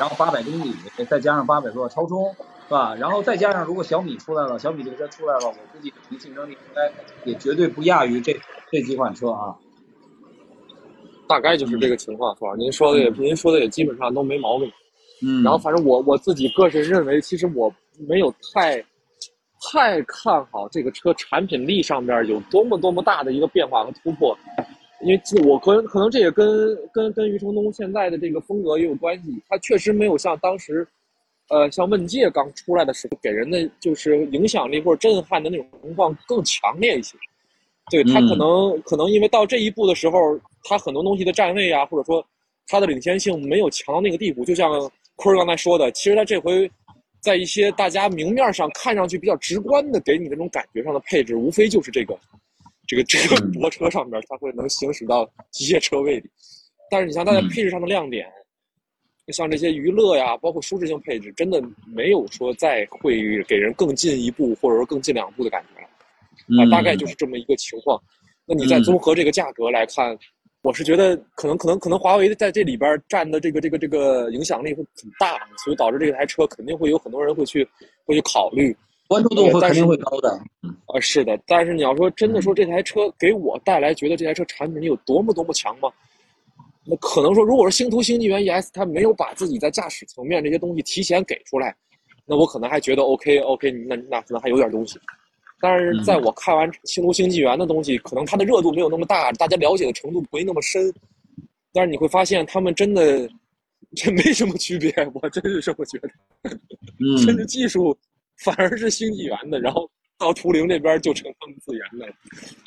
[0.00, 0.74] 然后八百公里，
[1.08, 2.34] 再加上八百多超充，
[2.66, 2.96] 是吧？
[2.96, 6.92] 然后再加上如果小米出来了，小米这个车出来了，我估计竞争力应该
[7.24, 8.40] 也绝对不亚于这
[8.72, 9.54] 这几款车啊。
[11.28, 12.54] 大概就是这个情况，是吧？
[12.56, 14.68] 您说的也，您说的也基本上都没毛病。
[15.22, 17.72] 嗯，然后反正我我自己个人认为，其实我
[18.08, 18.82] 没有太
[19.72, 24.36] 太看好这个车产品力上面有多么多么大的一个变化和突破，
[25.02, 30.86] 因为我可能可能这也跟跟跟余承东现在的这个风格也有关系，他确实没有像当时，
[31.50, 37.18] 呃，像问界刚出来的时候给人的就是影响力或者震撼的那种情况更强烈一些。
[37.90, 40.18] 对他可能可能因为到这一步的时候，
[40.64, 42.24] 他很多东西的站位啊，或者说
[42.66, 44.90] 他的领先性没有强到那个地步，就像。
[45.20, 46.70] 坤儿刚才说的，其实他这回
[47.20, 52.16] 在一些大家明面上看上去比较直观的给你那种感觉上的配置，无非就是这个
[52.86, 56.30] 这个这个泊车上面，它会能行驶到机械车位里。
[56.88, 58.28] 但是你像它在配置上的亮点，
[59.32, 61.60] 像这些娱乐呀，包括舒适性配置，真的
[61.92, 65.87] 没有说再会给人更进一步或者说更进两步的感觉了。
[66.60, 68.00] 啊，大概就是这么一个情况。
[68.46, 70.16] 那你再综合这个价格来看。
[70.62, 77.66] 我是觉得可能可能可能华为在这里边占的这个这个这个影响力会很大，所以导致这台车肯定会有很多人会去
[78.04, 80.28] 会去考虑，关注度会肯定会高的。
[80.86, 85.88] 啊，是的，但是你要说真的说这台车给我带来觉得这台车产品力有多么多么强吗？
[86.84, 91.74] 那可能说如果是星途星纪元 ES 它没有把自己在驾驶层面这些东西提前给出来，
[92.26, 94.98] 那我可能还觉得 OK OK，那那可能还有点东西。
[95.60, 100.92] 但是在我看完《星途星纪元》的东西，可能它的热度没有那么大，大家了解的程度不会那么深。
[101.72, 103.28] 但是你会发现，他们真的
[103.96, 106.08] 这没什么区别，我真是这么觉得。
[106.98, 107.96] 嗯， 甚至技术
[108.44, 112.06] 反而是星纪元的，然后到图灵这边就成他们自研的。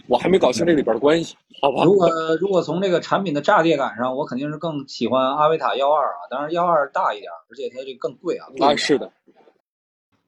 [0.08, 1.84] 我还没搞清这里边的关系，好吧？
[1.84, 8.48] 如果如果从这个产品的炸裂感上，我肯定是更喜欢阿维塔幺二啊，当然幺二大一点，而且它这更贵啊。
[8.60, 9.12] 啊，是的。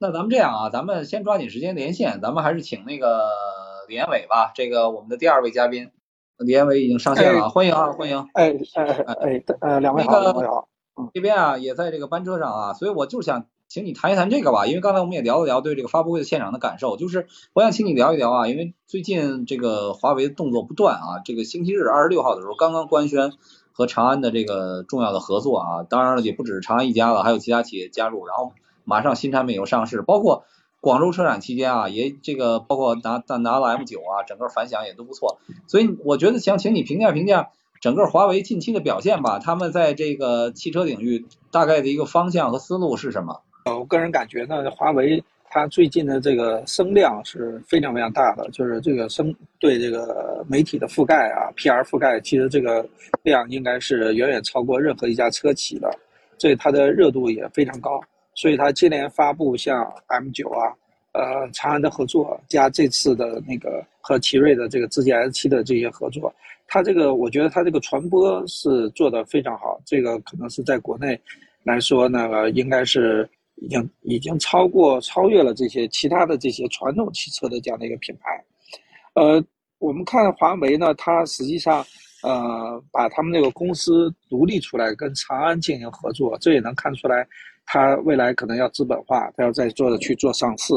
[0.04, 3.30] 那咱们这样啊，咱们先抓紧时间连线，咱们还是请那个
[3.88, 5.92] 李延伟吧，这个我们的第二位嘉宾，
[6.39, 8.28] 李延伟已经上线了，欢迎啊，欢迎。
[8.34, 10.68] 哎哎哎呃，两位好，两位好。
[11.13, 23.32] 这边啊也在这个班车上啊，所以我就想请你谈一谈这个吧，因为刚才我们也聊了聊对这个发布会的现场的感受，就是我想请你聊一聊啊，因为最近这个华为的动作不断啊，这个星期日二十六号的时候刚刚官宣
[23.72, 28.52] 和长安的这个重要的合作啊，当然了也不止长安一家了，还有其他企业加入，然后。
[28.86, 30.46] 马上新产品又上市，包括
[30.82, 35.39] 广州车展期间啊，也这个包括拿拿拿了 M 九啊，整个反响也都不错。
[35.67, 43.41] 所以我觉得想请你评价评价整个华为近期的表现吧，他们在这个汽车领域大概的一个方向和思路是什么？
[43.65, 52.86] 呃，我个人感觉呢，华为它最近的这个声量是非常非常大的，就是这个声对这个媒体的覆盖啊，PR 覆盖，其实这个
[53.22, 55.89] 量应该是远远超过任何一家车企的，
[56.38, 58.02] 所以它的热度也非常高。
[58.36, 60.74] 所以它接连发布像 M9 啊，
[61.13, 66.34] 呃，长安的合作加这次的那个和奇瑞的这个自研 S7 的这些合作，
[66.67, 71.19] 它这个我觉得它这个传播是做的非常好，这个可能是在国内
[71.63, 78.43] 来说呢，应该是已经已经超过超越了这些其他的这些传统汽车的这样的一个品牌。
[79.13, 79.43] 呃，
[79.78, 81.86] 我们看华为呢，它实际上
[82.24, 87.28] 呃把他们那个公司独立出来跟长安进行合作，这也能看出来。
[87.65, 90.73] 它未来可能要资本化，它要再做的去做上市，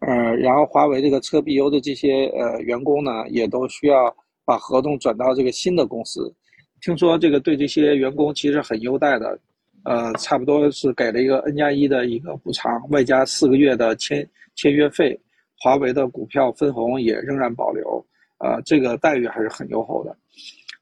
[0.00, 4.14] 呃，然后华为这个车 BU 的这些呃员工呢，也都需要
[4.44, 6.32] 把合同转到这个新的公司。
[6.80, 9.38] 听说这个对这些员工其实很优待的，
[9.84, 15.18] 呃，差不多是给了一个 N 加一的一个补偿，外加四个月的签签约费，
[15.58, 18.04] 华为的股票分红也仍然保留，
[18.38, 20.16] 呃，这个待遇还是很优厚的。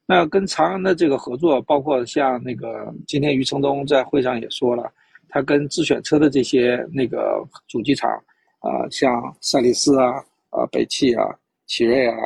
[0.05, 4.93] 那跟长安的这个合作，包括像那个今天余承东在会上也说了。
[5.29, 8.11] 它跟自选车的这些那个主机厂，
[8.61, 11.25] 啊，像赛力斯啊、啊北汽啊、
[11.67, 12.17] 奇瑞啊、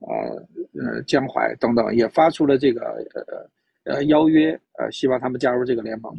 [0.00, 0.46] 呃
[0.80, 2.80] 呃江淮等等，也发出了这个
[3.14, 6.12] 呃呃邀约，呃希望他们加入这个联盟。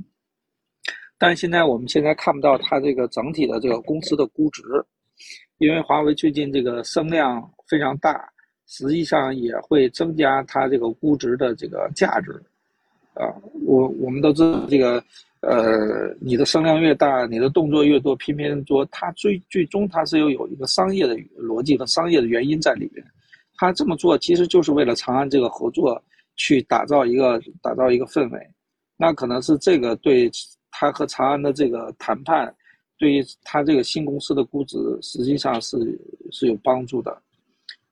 [1.18, 4.64] 但现在我们现在看不到它这个整体的这个公司的估值，
[5.58, 8.32] 因为华为最近这个声量非常大，
[8.68, 12.42] 实际上也会增加它这个估值的这个价值。
[13.14, 13.34] 啊，
[13.66, 15.04] 我我们都知道这个。
[15.42, 23.02] 呃，你的声量越大，你的动作越多，偏偏多，它最最终它是有有一个商业的逻辑和商业的原因在里边。
[23.56, 26.04] 他这么做其实就是为了长安这个合作
[26.36, 28.50] 去打造一个打造一个氛围。
[28.98, 30.30] 那可能是这个对
[30.72, 32.54] 他和长安的这个谈判，
[32.98, 35.78] 对于他这个新公司的估值实际上是
[36.34, 37.18] 是有帮助的。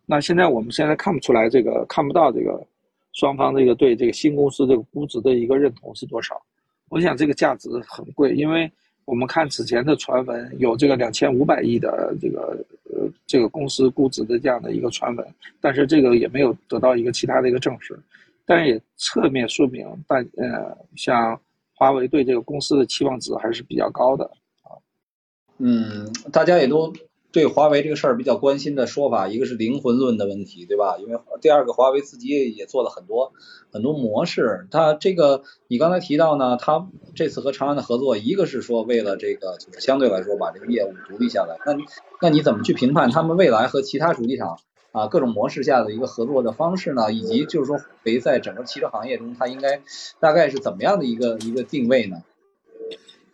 [0.06, 2.62] 那现在我们现在看不出来这个看不到这个
[3.18, 6.40] 双方这个对这个新公司这个估值的一个认同是多少。
[6.90, 8.72] 我想这个价值很贵，因为
[9.06, 15.28] 我们看此前的传闻，有这个两千五百亿的这个呃这个公司估值的这样的一个传闻，
[15.60, 18.00] 但是这个也没有得到一个其他的一个证实。
[18.46, 21.38] 但也侧面说明，但呃，像
[21.74, 24.24] 华为对这个公司的期望值还是比较高的
[24.62, 24.78] 啊。
[25.58, 26.94] 嗯，大家也都
[27.32, 30.98] 对华为这个事儿比较关心的说法，一个是灵魂论的问题，对吧？
[30.98, 33.34] 因为第二个，华为自己也做了很多
[33.72, 34.68] 很多模式。
[34.72, 41.78] 它这个你刚才提到呢，它这次和长安的合作，一个是说为了这个就是相对来说把这个业务独立下来，那
[42.22, 44.60] 那你怎么去评判他们未来和其他主机厂？
[44.94, 49.84] 啊，各种模式下的一个合作的方式呢，以及就是说华，为在整个汽车行业中，它应该
[50.20, 52.24] 大概是怎么样的一个一个定位呢？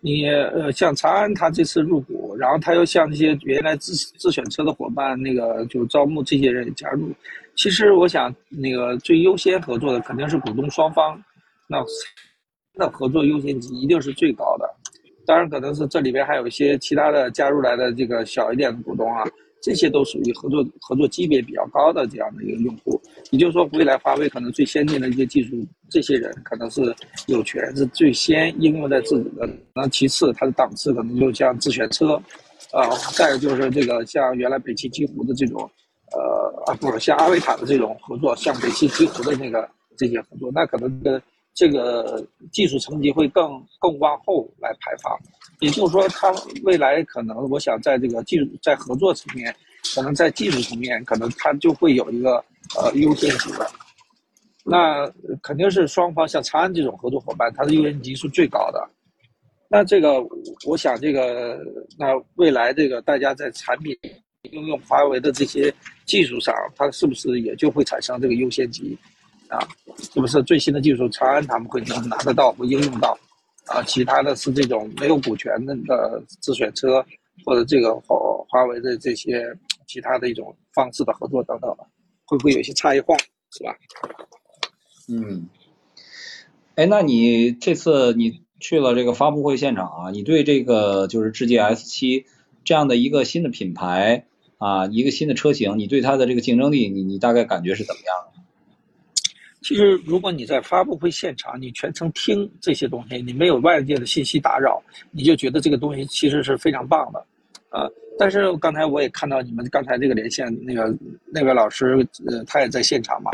[0.05, 7.09] 你呃，像长安，它这次入股，然后他又向那些原来自自选车的伙伴，那个就招募这些人加入。
[7.55, 11.23] 其实我想，那个最优先合作的肯定是股东双方，
[11.69, 11.77] 那
[12.75, 14.69] 那合作优先级一定是最高的。
[15.25, 19.23] 当然，可能是这里边还有一些其他的加入来的这个小一点的股东啊。
[19.63, 25.55] 这些都属于合作合作级别比较高的这样的一个用户，也就是说，未来华为可能最先进的一些技术，
[25.89, 26.93] 这些人可能是
[27.27, 29.49] 有权是最先应用在自己的。
[29.73, 32.21] 那其次，它的档次可能就像自选车，
[32.73, 35.61] 啊，再有就是这个像原来北汽极狐的这种，
[36.11, 39.65] 呃啊，不是像阿维塔的这种合作，像北汽极狐的那个
[39.97, 41.21] 这些合作，那可能跟
[41.53, 45.17] 这个技术层级会更更往后来排放。
[45.59, 49.55] 也就是说，它未来可能，我想在这个技术在合作层面，
[49.95, 52.43] 可能在技术层面，可能它就会有一个
[52.77, 53.65] 呃优先级的。
[54.65, 55.09] 那
[55.41, 58.89] 肯定是双方像长安这种合作伙伴，它的优先级是最高的。
[59.69, 60.21] 那这个，
[60.65, 61.57] 我想这个，
[61.97, 63.97] 那未来这个大家在产品
[64.51, 65.73] 应用华为的这些
[66.05, 68.97] 技术上，它是不是也就会产生这个优先级
[69.53, 69.67] 啊？
[69.97, 73.17] 是不是最新的技术，长安他们会能拿得到，会应用到？
[73.67, 77.01] 啊，其他的是这种没有股权的的自选车，
[77.45, 78.17] 或者这个华
[78.49, 81.73] 华为的这些其他的一种方式的合作等等，
[82.25, 83.15] 会不会有些差异化，
[83.51, 83.73] 是吧？
[85.07, 85.47] 嗯，
[86.75, 92.25] 哎，那你这次你去了这个发布会现场啊，你对这个就是智界 S 七
[92.65, 94.25] 这样的一个新的品牌
[94.57, 98.42] 啊，一个新的车型，你对它的这个竞争力，你你大概感觉是怎么样的？
[99.63, 107.25] 其实，如果你在发布会现场，你全程听这些东西，你没有外界的信息打扰，你就觉得这个东西其实是非常棒的，
[107.69, 107.87] 啊！
[108.19, 110.93] 但是刚才我也看到你们刚才这个连线，那个
[111.31, 113.31] 那位老师，呃，他也在现场嘛，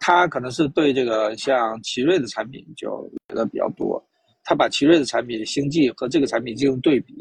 [0.00, 4.04] 他可能是对这个像奇瑞的产品就觉得比较多，
[4.42, 7.14] 他把奇瑞的产品星际和这个产品进行对比，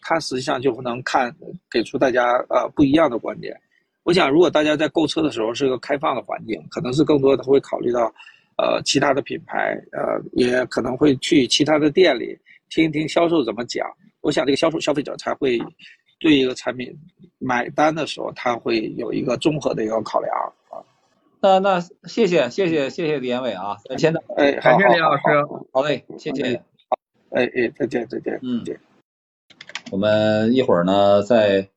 [0.00, 1.30] 他实际上就能看
[1.70, 3.54] 给出大家呃不一样的观点。
[4.08, 8.10] 我想，如果大家在购车的时候是个开放的环境，可能是更多的会考虑到，
[8.56, 12.34] 呃，其他的品牌，呃，也可能会去其他的店里
[12.70, 13.86] 听一听销售怎么讲。
[14.22, 15.60] 我想，这个销售消费者才会
[16.18, 16.90] 对一个产品
[17.36, 20.34] 买单的时候，他会有一个综合的一个考量
[20.70, 20.80] 啊。
[21.42, 25.22] 那那谢谢谢谢谢谢李延伟啊，先的，哎，感谢李老师，
[25.70, 26.54] 好嘞，谢谢，
[27.28, 28.64] 哎哎，再见再见，嗯，
[29.90, 31.68] 我们一会儿呢再。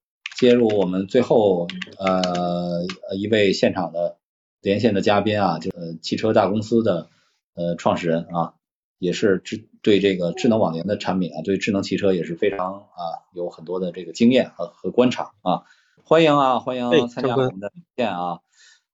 [0.41, 1.67] 接入我们最后
[1.99, 4.17] 呃一位现场的
[4.59, 7.09] 连线的嘉宾啊，就呃汽车大公司的
[7.53, 8.55] 呃创始人啊，
[8.97, 15.61] 也是智对这个智能网联的产品啊，对智能汽车也是非常啊有很多的这个经验和和观察啊，
[16.03, 18.39] 欢迎啊欢迎参加我们的连线啊，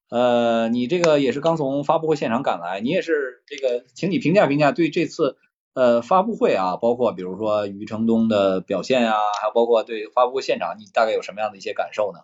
[0.10, 5.38] 呃你这个也是刚从发布会现场赶来，你也是这个，请你评价评价对这次。
[5.78, 12.20] 呃，发布会啊，包括比如说余承东的表现啊，还有包括对发布会现场，你大概有什么样的一些感受呢？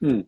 [0.00, 0.24] 嗯，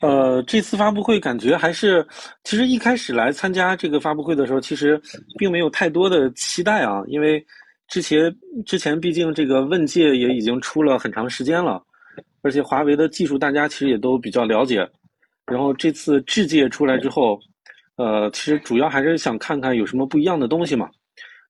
[0.00, 2.04] 呃，这次发布会感觉还是，
[2.42, 5.00] 其实一开始来参加这个发布会的时候，其实
[5.38, 7.46] 并没有太多的期待啊，因为
[7.86, 11.80] 之前之前毕竟这个问界也已经出了很长时间了，
[12.42, 14.78] 而且华为的技术大家其实也都比较了解，
[15.46, 17.38] 然后这次智界出来之后，
[17.94, 20.90] 呃，其实主要还是想看看有什么不一样的东西嘛。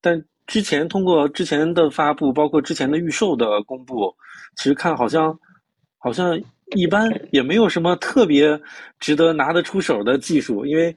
[0.03, 4.13] 但之前通过之前的发布，包括之前的预售的公布，
[4.57, 5.35] 其实看好像
[5.97, 6.39] 好像
[6.75, 8.61] 一般，也没有什么特别
[8.99, 10.67] 值得拿得出手的技术。
[10.67, 10.95] 因为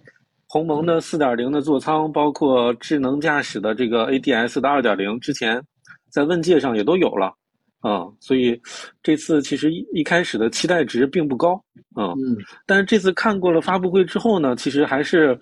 [0.47, 5.61] 鸿蒙的四点零的座舱，包括智能驾驶的这个 ADS 的二点零，之前
[6.09, 7.34] 在问界上也都有了
[7.82, 8.59] 啊，所以
[9.03, 11.53] 这次其实一一开始的期待值并不高
[11.93, 12.13] 啊。
[12.13, 12.36] 嗯。
[12.65, 15.38] 但是这次看过了发布会之后呢，其实还是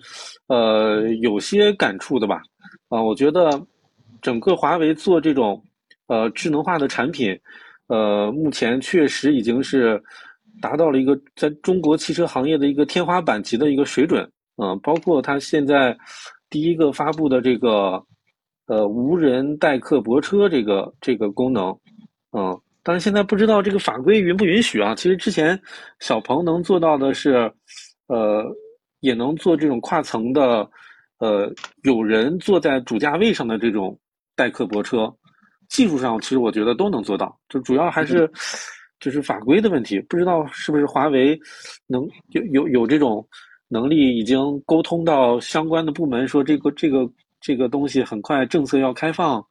[0.48, 2.42] 呃有些感触的吧。
[2.94, 3.60] 啊，我觉得
[4.22, 5.60] 整个华为做这种
[6.06, 7.36] 呃智能化的产品，
[7.88, 10.00] 呃，目前确实已经是
[10.62, 14.30] 达到了一个在中国汽车行业的一个天花板级的一个水准。
[14.62, 15.96] 嗯，包括它现在
[16.48, 18.00] 第一个发布的这个
[18.66, 21.76] 呃无人代客泊车这个这个功能，
[22.30, 24.94] 嗯，但是现在不知道这个法规允不允许啊。
[24.94, 25.60] 其实之前
[25.98, 27.52] 小鹏能做到的是，
[28.06, 28.44] 呃。
[29.00, 30.66] 也能做这种跨层的，
[31.24, 31.50] 呃，
[31.84, 33.98] 有人坐在主驾位上的这种
[34.36, 35.10] 代客泊车，
[35.70, 38.30] 技术上其实我觉得都能做到，就主要还是
[39.00, 41.40] 就是法规的问题，不知道是不是华为
[41.86, 43.26] 能有有有这种
[43.68, 47.10] 能力，已经沟通到相关的部门，说这个这个
[47.40, 49.42] 这个东西很快政策要开放，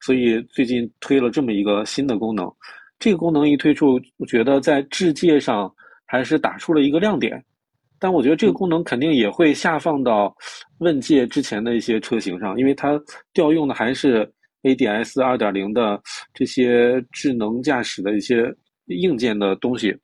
[0.00, 2.52] 所以最近推了这么一个新的功能。
[2.98, 7.42] 这个功能一推出，我觉得在智界上还是打出了一个亮点，
[7.98, 10.34] 但我觉得这个功能肯定也会下放到
[10.78, 13.00] 问界之前的一些车型上，因为它
[13.32, 14.30] 调用的还是
[14.62, 16.00] ADS 二点零的
[16.32, 18.54] 这些智能驾驶的一些
[18.86, 19.96] 硬件的东西。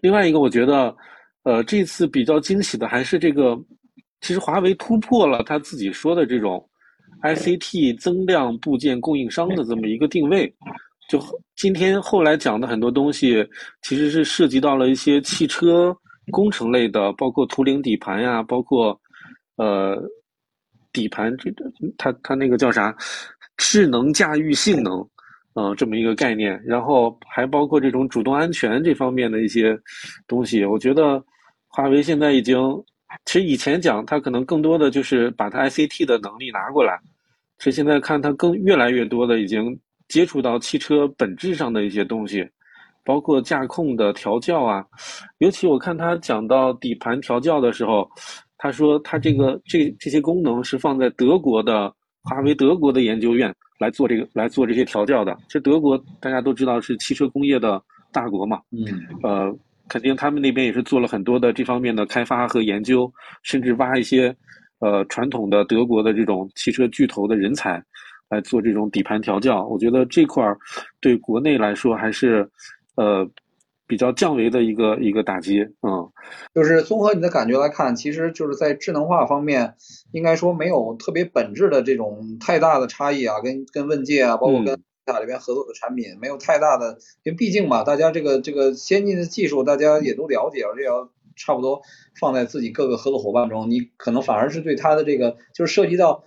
[0.00, 0.94] 另外一个，我觉得，
[1.42, 3.56] 呃，这次比较惊喜的还是这个，
[4.20, 6.68] 其实华为突破了他自己说的这种
[7.22, 10.52] ICT 增量部件供应商的这么一个定位。
[11.08, 11.18] 就
[11.56, 13.44] 今天后来讲的很多东西，
[13.82, 15.96] 其实是涉及到了一些汽车
[16.30, 18.98] 工程类的，包括图灵底盘呀，包括
[19.56, 19.96] 呃
[20.92, 21.64] 底盘这个
[21.96, 22.94] 它它那个叫啥
[23.56, 25.06] 智能驾驭性能，
[25.54, 29.78] 呃这么一个概念，然后还包括这种主动安全这方面的一些
[30.26, 30.64] 东西。
[30.64, 31.22] 我觉得
[31.66, 32.58] 华为现在已经，
[33.24, 36.98] 其实以前讲它可能更多的就是把它 ICT 的能力拿过来，
[37.58, 39.78] 其实现在看它更越来越多的已经。
[40.08, 42.42] 接触到汽车本质上的一些东西，
[43.08, 44.84] 包括驾控的调教啊，
[45.38, 48.06] 尤其我看他讲到底盘调教的时候，
[48.58, 51.90] 他说他这个这这些功能是放在德国的
[52.22, 53.50] 华为德国的研究院
[53.80, 55.34] 来做这个来做这些调教的。
[55.48, 57.82] 这德国大家都知道是汽车工业的
[58.12, 58.84] 大国嘛，嗯，
[59.22, 59.56] 呃，
[59.88, 63.10] 肯定他们那边也是做了很多的这方面的开发和研究，
[63.42, 64.36] 甚至挖一些
[64.80, 67.82] 呃传统的德国的这种汽车巨头的人才。
[68.30, 70.54] 来做这种底盘调教，我觉得这块儿
[71.00, 72.46] 对国内来说还是
[72.98, 73.30] 呃
[73.86, 76.10] 比较降维的一个一个打击，嗯，
[76.52, 79.76] 就是综合你的感觉来看，其实就是在智能化方面，
[80.12, 91.80] 应该说没有特别本质的这种太大的差异啊，跟跟问界啊，包括跟塔里边合作的产品没有太大的，因为毕竟嘛，大家这个这个先进的技术大家也都了解，而且要差不多
[92.20, 96.24] 放在自己各个合作伙伴中，你可能反而是对它的这个就是涉及到。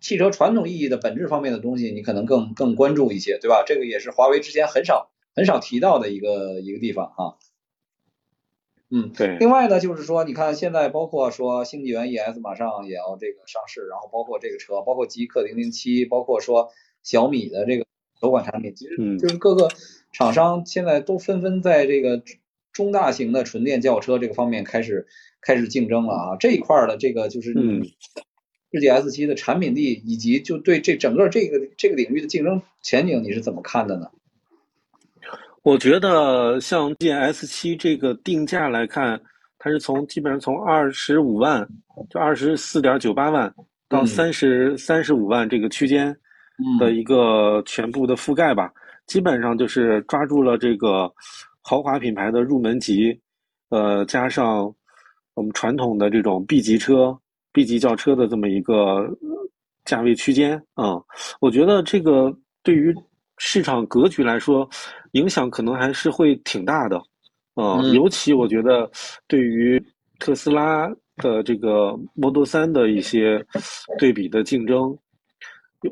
[0.00, 3.64] 汽车传统意义的本质方面的东西，你可能更更关注一些，对吧？
[3.66, 7.34] 这个也是华为之前很少很少提到的一个一个地方啊。
[8.90, 9.36] 嗯，对。
[9.38, 16.70] 另外呢，就是说，你看现在包括说星纪元 ES 马上也要这个上市，然后包括这个车，包括极氪零零七，包括说
[17.02, 17.86] 小米的这个
[18.20, 19.68] 首款产品，其实就是各个
[20.12, 22.22] 厂商现在都纷纷在这个
[22.72, 25.06] 中大型的纯电轿车这个方面开始
[25.40, 26.36] 开始竞争了啊。
[26.40, 27.86] 这一块的这个就是嗯。
[28.70, 34.10] 世界 S 七的产品力以及就对这整个这个这个领域的竞争前景，你是怎么看的呢？
[35.68, 39.20] 我觉得像 G S 七这个定价来看，
[39.58, 41.68] 它是从基本上从二十五万，
[42.08, 43.54] 就二十四点九八万
[43.86, 46.16] 到三十三十五万这个区间
[46.80, 48.72] 的一个全部的覆盖吧，
[49.06, 51.12] 基本上就是抓住了这个
[51.60, 53.20] 豪华品牌的入门级，
[53.68, 54.74] 呃，加上
[55.34, 57.14] 我们传统的这种 B 级车。
[57.52, 59.06] B 级轿车的这么一个
[59.84, 60.96] 价位区间啊，
[61.40, 62.94] 我觉得这个对于
[63.38, 64.68] 市场格局来说，
[65.12, 66.96] 影响可能还是会挺大的
[67.54, 67.80] 啊。
[67.94, 68.90] 尤其我觉得
[69.26, 69.82] 对于
[70.18, 73.44] 特斯拉的这个 Model 3的一些
[73.98, 74.96] 对比的竞争，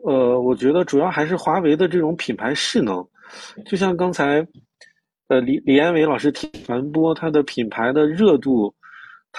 [0.05, 3.07] 呃，我觉得主要还是华为的这种品牌势能。
[3.65, 4.47] 就像刚才
[5.29, 8.75] 呃李李安伟老师提传播它的品牌的热度。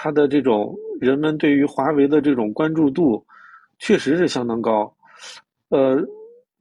[0.00, 3.26] 它的这种人们对于华为的这种关注度，
[3.80, 4.94] 确实是相当高。
[5.70, 5.96] 呃，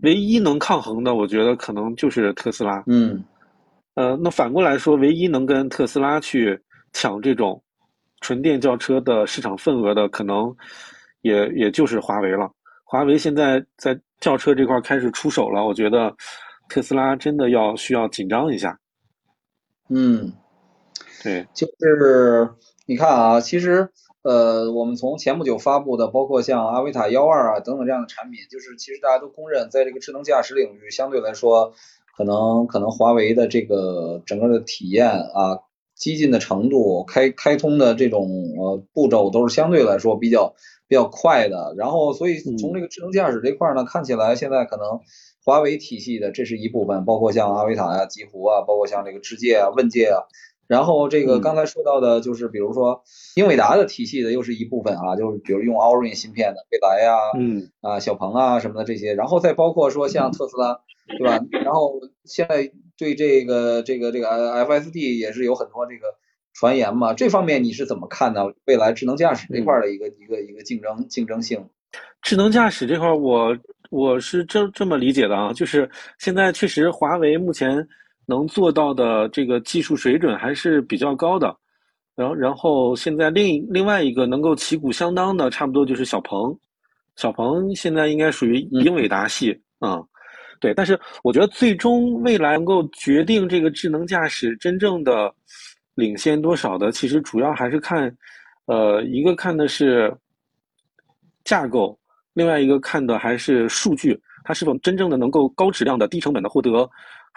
[0.03, 2.83] 唯一能抗衡的，我觉得可能就是特斯拉。
[2.87, 3.23] 嗯。
[3.95, 6.59] 呃，那反过来说，唯一能跟特斯拉去
[6.93, 7.61] 抢这种
[8.21, 10.55] 纯电轿车的市场份额的，可能
[11.21, 12.51] 也也就是华为了。
[12.83, 16.15] 华为现在在轿车这块开始出手了，我觉得
[16.69, 18.77] 特斯拉真的要需要紧张一下。
[19.89, 20.31] 嗯，
[21.23, 22.47] 对，就是。
[22.89, 23.85] 你看啊，其实
[24.27, 31.71] 呃，我们从前不久发布的，包括像阿维塔幺二啊等等这样的产品，就是其实大家都公认，在这个智能驾驶领域，相对来说，
[32.17, 35.59] 可能可能华为的这个整个的体验啊，
[35.95, 40.55] 激进的程度，开开通的这种呃步骤，都是相对来说比较
[40.89, 41.73] 比较快的。
[41.77, 44.99] 然后，所以从这个智能驾驶这块呢，看起来现在可能
[45.45, 50.27] 华为体系的这是一部分，包括像阿维塔呀、极狐啊，包括像这个智界啊、问界啊。
[50.67, 53.01] 然后这个刚才说到的，就是比如说
[53.35, 60.79] 英伟达的体系的又是一部分啊，就是比如用 Orin 芯片的蔚来呀，嗯啊小鹏啊什么的这些，然后再包括说像特斯拉，
[61.17, 61.39] 对吧？
[61.63, 61.93] 然后
[62.25, 64.27] 现在对这个这个这个
[64.65, 66.07] FSD 也是有很多这个
[66.53, 67.13] 传言嘛。
[67.13, 68.41] 这方面你是怎么看呢？
[68.65, 71.69] 未来智能驾驶这块的一个一个一个竞争竞争性？
[72.21, 73.57] 智能驾驶这块，我
[73.89, 75.89] 我是这这么理解的啊，就是
[76.19, 77.87] 现在确实华为目前
[78.27, 81.57] 能做到的这个技术水准还是比较高的。
[82.15, 86.55] 然后然后现在另另外一个能够旗鼓相当的，差不多就是小鹏。
[87.15, 89.99] 小鹏现在应该属于英伟达系啊，
[90.59, 90.73] 对。
[90.73, 95.33] 但是我觉得最终未来能够决定这个智能驾驶真正的
[95.95, 98.15] 领先多少的，其实主要还是看，
[98.65, 100.15] 呃，一个看的是
[101.43, 101.97] 架构，
[102.33, 106.87] 另外一个看的还是数据，它是否真正的能够高质量的、低成本的获得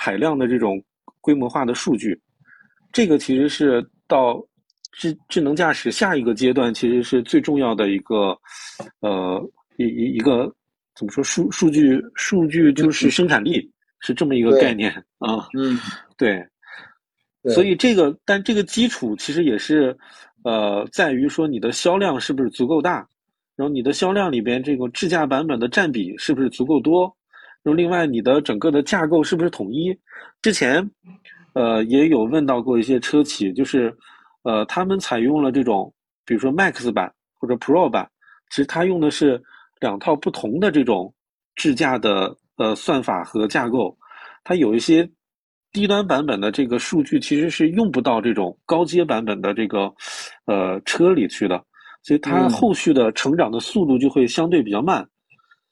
[0.02, 0.82] 海量的这种
[1.20, 2.18] 规模化的数据。
[2.92, 4.42] 这个其实是到
[4.92, 8.36] 智智能驾驶下一个阶段，其实是最重要的一个，
[9.00, 9.50] 呃。
[9.76, 10.54] 一一一个
[10.94, 15.78] 怎么说数数据数据就是生产力是这么一个概念啊，嗯，
[16.18, 16.46] 对，
[17.54, 19.96] 所以这个但这个基础其实也是
[20.44, 23.08] 呃在于说你的销量是不是足够大，
[23.56, 27.16] 然后你的销量里边这个智驾版本的占比是不是足够多，
[27.62, 29.96] 然后另外你的整个的架构是不是统一？
[30.42, 30.88] 之前
[31.52, 33.96] 呃也有问到过一些车企，就是
[34.42, 35.92] 呃他们采用了这种
[36.24, 38.10] 比如说 Max 版或者 Pro 版，
[38.50, 39.42] 其实它用的是。
[39.80, 41.10] 两套不同的这种
[41.56, 43.96] 智驾的呃算法和架构，
[44.44, 45.10] 它有一些
[45.72, 49.90] 低端版本的这个数据其实是用不到这种高阶版本的这个
[50.44, 51.64] 呃车里去的，
[52.02, 55.08] 所以它后续的成长的速度就会相对比较慢。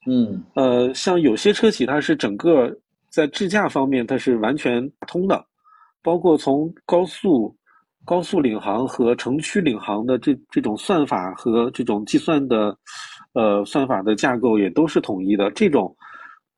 [0.07, 2.75] 嗯，呃，像有些车企它是整个
[3.11, 5.45] 在智驾方面它是完全打通的，
[6.03, 7.55] 包括从高速
[8.05, 12.77] 高速领航和城区领航的这这种算法和这种计算的。
[13.35, 15.49] 呃，算法的架构也都是统一的。
[15.53, 15.95] 这种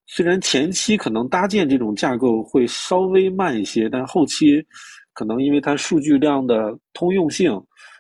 [0.07, 4.64] 虽然前期可能搭建这种架构会稍微慢一些，但后期
[5.12, 7.53] 可能因为它数据量的通用性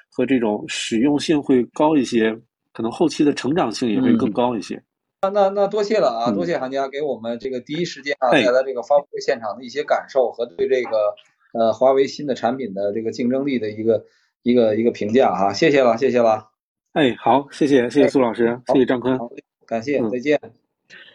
[0.08, 2.34] 和这种使用性会高一些，
[2.72, 4.76] 可能后期的成长性也会更高一些。
[4.76, 4.89] 那
[5.28, 11.14] 那那多谢了啊，多谢韩家给我们这个第一时间啊带来这个发布会现场的一些感受和对这个
[11.52, 14.06] 呃华为新的产品的这个竞争力的一个
[14.42, 16.48] 一个一个评价啊，谢谢了，谢谢了。
[16.94, 19.18] 哎，好，谢谢，谢谢苏老师，谢谢张坤，
[19.66, 20.40] 感谢，再见。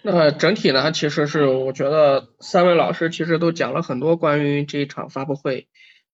[0.03, 5.67] 那整体呢，其实是我觉得三位老师其实都讲了很多关于这一场发布会，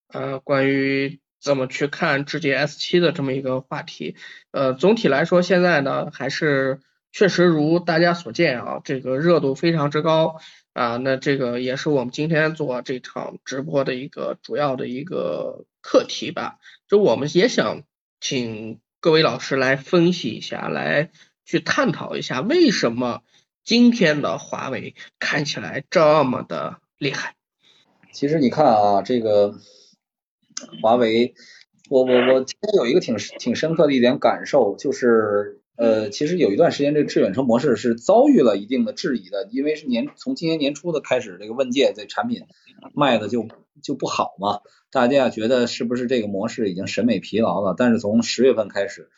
[0.08, 4.16] 呃，关于怎么去看智界 S 七的这么一个话题。
[4.50, 6.80] 呃，总体来说，现在呢，还是
[7.12, 10.38] 确实如大家所见啊，这个热度非常之高
[10.72, 10.96] 啊。
[10.96, 16.58] 那这个也是我们今天做这场直播的一个主要的一个课题吧。
[16.88, 17.82] 就我们也想
[18.20, 18.80] 请。
[19.04, 21.10] 各位老师来分析一下，来
[21.44, 23.22] 去探讨一下，为什么
[23.64, 27.34] 今天的华为看起来这么的厉害？
[28.12, 29.56] 其实你看啊，这个
[30.80, 31.34] 华为，
[31.90, 42.42] 我我我今天有一个挺挺深刻的一点感受，就是呃，其实有一段时间这个致远车模式是遭遇了一定的质疑的，因为是年从今年年初的开始，这个问界这产品
[42.94, 43.48] 卖的就
[43.82, 44.60] 就不好嘛。
[44.92, 47.74] 大家觉得是不是这个模式已经审美疲劳了？
[47.76, 49.08] 但是从十月份开始，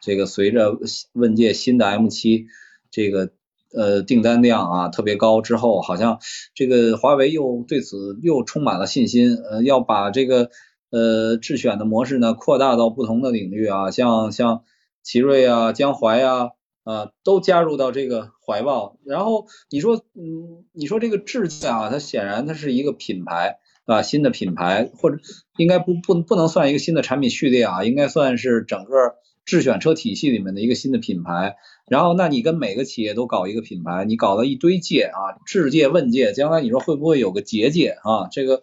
[0.00, 0.78] 这个随着
[1.12, 2.44] 问界新的 M7
[2.92, 3.30] 这个
[3.74, 6.20] 呃订单量啊特别高之后，好像
[6.54, 10.50] 这个华为又对此又充满了信心，呃要把这个
[10.90, 14.62] 呃智选的模式呢扩大到不同的领域啊，像像
[15.02, 16.50] 奇瑞啊、江淮啊
[16.84, 18.96] 啊都加入到这个怀抱。
[19.04, 23.58] 然后你说嗯，你说这个智驾啊，它显然它是一个品牌。
[23.84, 25.18] 啊，新的品牌或者
[25.56, 31.56] 应该不不不能算一个新的产品序列啊，应该算是整个智选车体系里面的一个新的品牌。
[31.88, 38.28] 然后，那你跟每个企业都搞一个品牌，你搞了一堆界啊，智界、问界，将来你说会不会有个结界啊？
[38.30, 38.62] 这个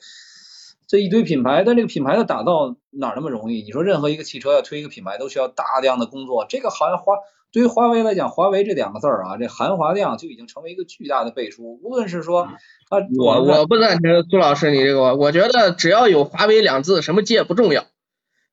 [0.89, 3.61] 这一堆品牌，但这个品牌的打造哪那么容易？
[3.61, 7.13] 你说任何一个汽车要推一个品牌，都需要大量的工作，这个好像花。
[7.51, 11.79] 对于华为来讲，华为这两个字儿啊，这含华量就已经成为一个巨大的背书。
[11.83, 12.57] 无论是说啊，
[13.19, 17.85] 我我不赞成苏老师你这个，我觉得只要有华为两字，什么界不重要。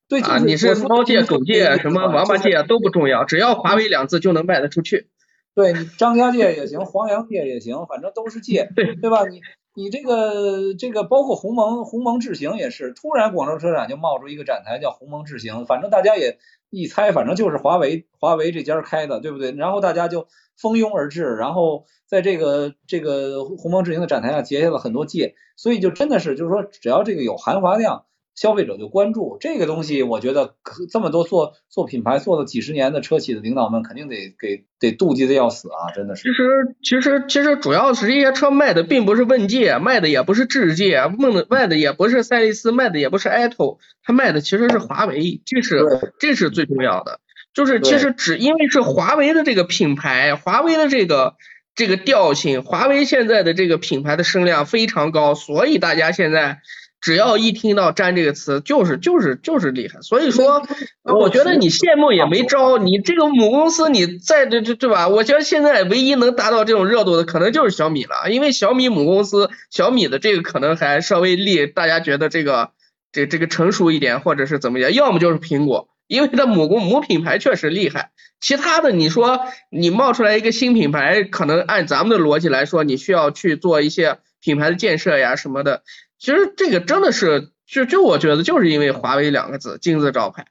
[0.06, 5.08] 对啊，你是猫界、狗界、什么王八界都不重要，只要华为两字就能卖得出去。
[5.54, 9.24] 对，张家界也行，黄洋界也行，反正都是界，对对吧？
[9.26, 9.40] 你
[9.76, 16.38] 你这个这个包括鸿蒙鸿蒙智行也是，突然广州车展就冒出一个展台叫鸿蒙智行，反正大家也。
[16.68, 19.52] 一猜，反正就是华为，华为这家开的，对不对？
[19.52, 28.04] 然后大家就蜂拥而至，然后在这个这个鸿蒙智行的展台上结下了很多界，所以就真的是，就是说，只要这个有含华量，
[28.36, 30.04] 消费者就关注这个东西。
[30.04, 30.54] 我觉得
[30.90, 35.90] 这么多做做品牌做了几十年的车企的领导们，肯定得给得妒忌的要死啊！
[35.94, 36.22] 真的是。
[36.22, 47.20] 其实其实其实主要是这些车卖的并不是问界，卖的也不是智界，卖的卖的也不是赛力斯，卖的也不是 AITO，它卖的其实是华为，这是这是最重要的。
[47.54, 51.36] 就是其实只因为是华为的这个品牌，华为的这个
[51.74, 56.60] 这个调性，华为现在的这个品牌的声量非常高，所以大家现在
[57.06, 60.00] 只要一听到“沾”这个词，就是就是就是厉害。
[60.00, 60.66] 所以说，
[61.04, 65.06] 我觉得你羡慕也没招，你这个母公司你在这这对吧？
[65.06, 72.70] 我觉得现在唯一能达到这种热度的，可能就是小米了，因为小米母公司，小米的这个可能还稍微厉，大家觉得这个
[73.12, 75.88] 这这个成熟一点，或者是怎么样，要么就是苹果。
[76.08, 85.84] 因为它母公母品牌确实厉害，其他的你说你冒出来一个新品牌，可能按咱们的逻辑来说，你需要去做一些品牌的建设呀什么的。
[86.18, 90.46] 其实这个真的是，就就我觉得就是因为华为两个字金字招牌。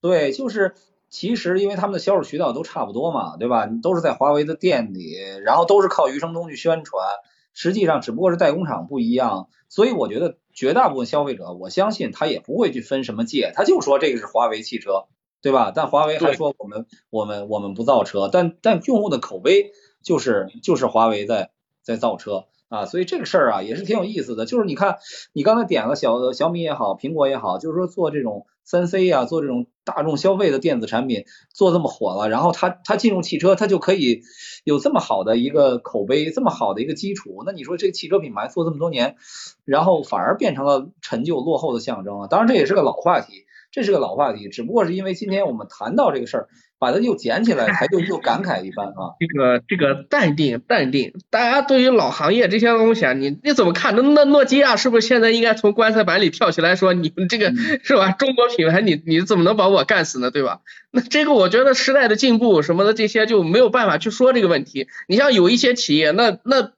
[0.00, 0.74] 对，就是
[1.08, 3.66] 其实因为他们的销售渠道都差不多嘛，对吧？
[3.66, 7.06] 你都是在华为的店里，然后都是靠余承东去宣传，
[7.54, 10.36] 实际上只不过是代工厂不一样，所以我觉得。
[10.52, 15.06] 绝大部分消费者，我相信他也不会去分什么界，他就说这个是华为汽车，
[15.40, 15.72] 对吧？
[15.72, 19.70] 但华为还说我们我们我们不造车，但但用户的口碑
[20.02, 21.50] 就是就是华为在
[21.82, 24.46] 在造车啊，所以这个事儿啊也是挺有意思的。
[24.46, 24.96] 就是你看，
[25.34, 34.22] 你刚才点了小小米也好，苹果也好，就是说做这种三 C 呀，做这种大众消费的电子产品做这么火了，然后它它进入汽车，它就可以。
[34.62, 39.16] 有这么好的一个口碑，这么好的一个基础，那你说这汽车品牌做这么多年，
[39.64, 42.26] 然后反而变成了陈旧落后的象征啊？
[42.26, 46.48] 当然这也是个老话题，这是个老话题，只不过是因为今天我们谈到这个事儿。
[46.80, 49.14] 把它又捡起来，还就又感慨一番啊！
[49.20, 53.94] 这个这个淡定淡定，大家对于老行业这些东西啊，你你怎么看？
[53.94, 57.52] 那那诺基亚是不是现在应该从棺材板里跳起来说，你们这个
[57.84, 58.12] 是吧？
[58.12, 60.30] 中国品牌，你你怎么能把我干死呢？
[60.30, 60.60] 对吧？
[60.90, 64.88] 那这个我觉得时代的进步什么的这些就没有办法去说这个问题。
[65.06, 66.72] 你像有一些企业，那那。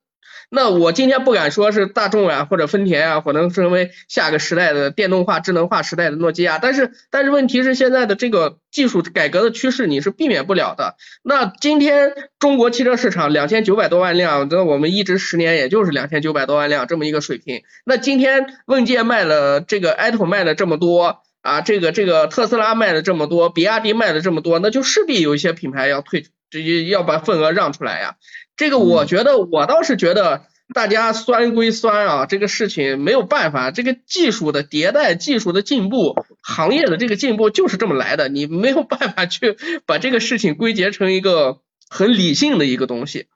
[0.55, 10.97] 那我今天不敢说是大众啊，或者丰田啊，或能成为下个时代的电动化、智能化时代的诺基亚，但是但是问题是现在的这个技术改革的趋势你是避免不了的。
[11.23, 17.63] 那今天中国汽车市场两千九百多万辆，那我们一直十年也就是两千九百多万辆这么一个水平。
[17.87, 28.17] 那今天问界卖了这个 i t o 卖了这么多啊，这个这个特斯拉卖了这么多，比亚迪卖了这么多，那就势必有一些品牌要退，直接要把份额让出来呀。
[28.57, 43.27] 这个我觉得，我倒是觉得大家酸归酸啊，这个事情没有办法，这个技术的迭代、技术的进步、行业的这个进步就是这么来的，你没有办法去 把这个事情归结成一个很理性的一个东西。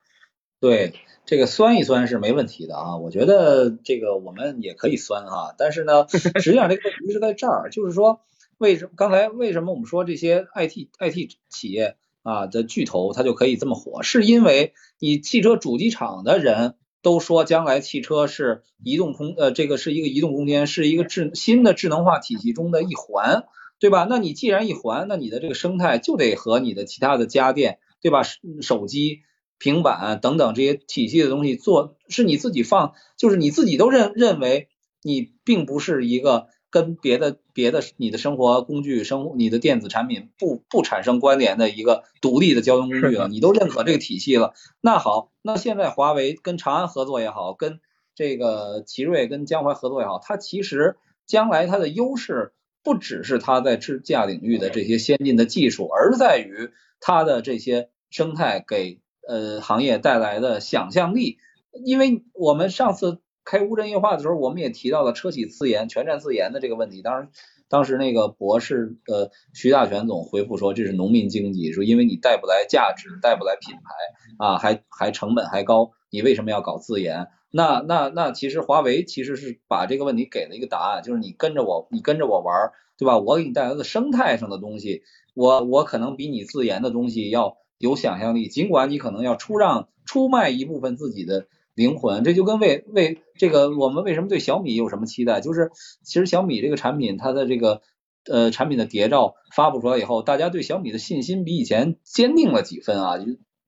[0.61, 0.95] 对，
[1.27, 8.21] 这个酸一酸是没问题的啊，我觉得这个我们也可以酸哈，但是呢， 实际上这个问题是在这儿，就是说
[8.59, 11.97] 为什么刚才为什么我们说这些 IT IT 企业？
[12.27, 23.45] 啊的巨头，它就可以这么火，是因为你汽车主机厂的人都说，将来汽车是移动空呃，这个是一个移动空间，是一个智新的智能化体系中的一环，
[23.79, 24.09] 对吧？
[24.11, 28.23] 那你既然一环，那你的这个生态就得和你的其他的家电，对吧？
[28.61, 29.21] 手机、
[29.59, 34.67] 平板等等这些体系的东西做，是你自己放，就是你自己都认认为
[35.01, 36.49] 你并不是一个。
[36.77, 44.53] 跟别的别的你的生活工具、生你的电子产品不不产生关联的一个独立的交通工具了， 你都认可这个体系了。
[44.83, 47.81] 那好，那现在华为跟长安合作也好，跟
[48.15, 52.53] 这个奇瑞跟江淮合作也好，它其实将来它的优势
[52.83, 61.39] 不只是它在智驾领域的这些先进的技术，而在于它的这些生态给呃行业带来的想象力。
[61.73, 63.23] 因为我们上次。
[63.47, 67.01] 开无人夜话的时候，我们也提到了车企自研、全站自研的这个问题。
[67.01, 67.31] 当然，
[67.69, 77.29] 当时那个博士呃徐大全总回复说，这是农民经济，说因为你带不来价值，带不来品牌啊，还还成本还高，你为什么要搞自研？
[77.53, 83.17] 那那那其实华为其实是把这个问题给了一个答案，就是你跟着我，你跟着我玩，对吧？
[83.19, 91.47] 我给你带来的生态上的东西，我我可能比你自研的东西要有想象力，尽管你可能要出让出卖一部分自己的。
[91.77, 95.41] 灵魂，这就跟为为这个我们为什么对小米有什么期待？
[95.43, 95.71] 就是
[96.03, 97.83] 其实小米这个产品，它的这个
[98.25, 103.19] 呃产品的谍照发布出来以后，大家对小米的信心比以前坚定了几分啊。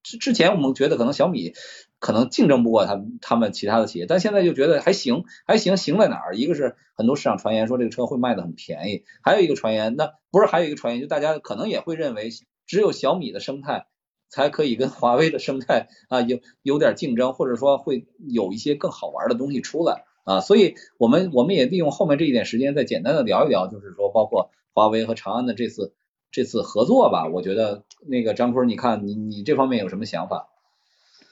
[0.02, 1.52] 之之前我们觉得可能小米
[1.98, 6.34] 可能竞争不过他们他们其他的企业，但现在就觉得还行还行行在哪儿？
[6.34, 12.30] 一个是很多市场传言说这个车会卖的很便宜，还有一个传言，那不是还有一个传言，就大家可能也会认为
[12.66, 13.86] 只有小米的生态。
[14.28, 25.94] 才可以跟华为的生态啊有有点竞争，或者说会有一些更好玩的东西出来啊，所以我们我们也利用后面这一点时间再简单的聊一聊，就是说包括华为和长安的这次
[26.30, 30.48] 这次合作吧，我觉得那个张坤，你看你你这方面有什么想法？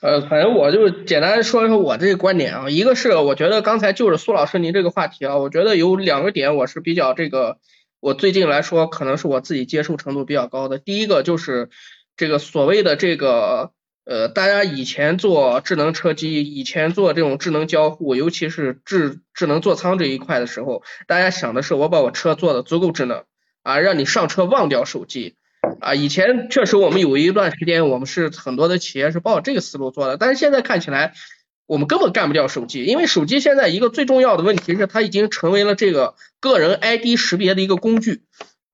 [0.02, 7.58] 呃，反正我就简单说说我这个观点啊，一个是我觉得刚才就是苏老师您这个话题啊，我觉得有两个点我是比较这个，
[8.00, 10.78] 我最近来说可能是我自己接受程度比较高的。
[10.78, 11.70] 第一个就是
[12.16, 13.72] 这个所谓的这个
[14.04, 23.24] 呃，大家以前做智能车机，以前做这种智能交互，尤其是智智能座舱这一块的时候，大家想的是我把我车做的足够智能
[23.62, 25.36] 啊，让你上车忘掉手机。
[25.80, 31.12] 啊，以前确实我们有一段时间，我们是很多的企业是抱这个思路做的，但是现在看起来，
[31.66, 38.22] 我们根本干不掉手机，因为手机现在一个最重要的问题是，它已经成为了这个个人 ID 识别的一个工具，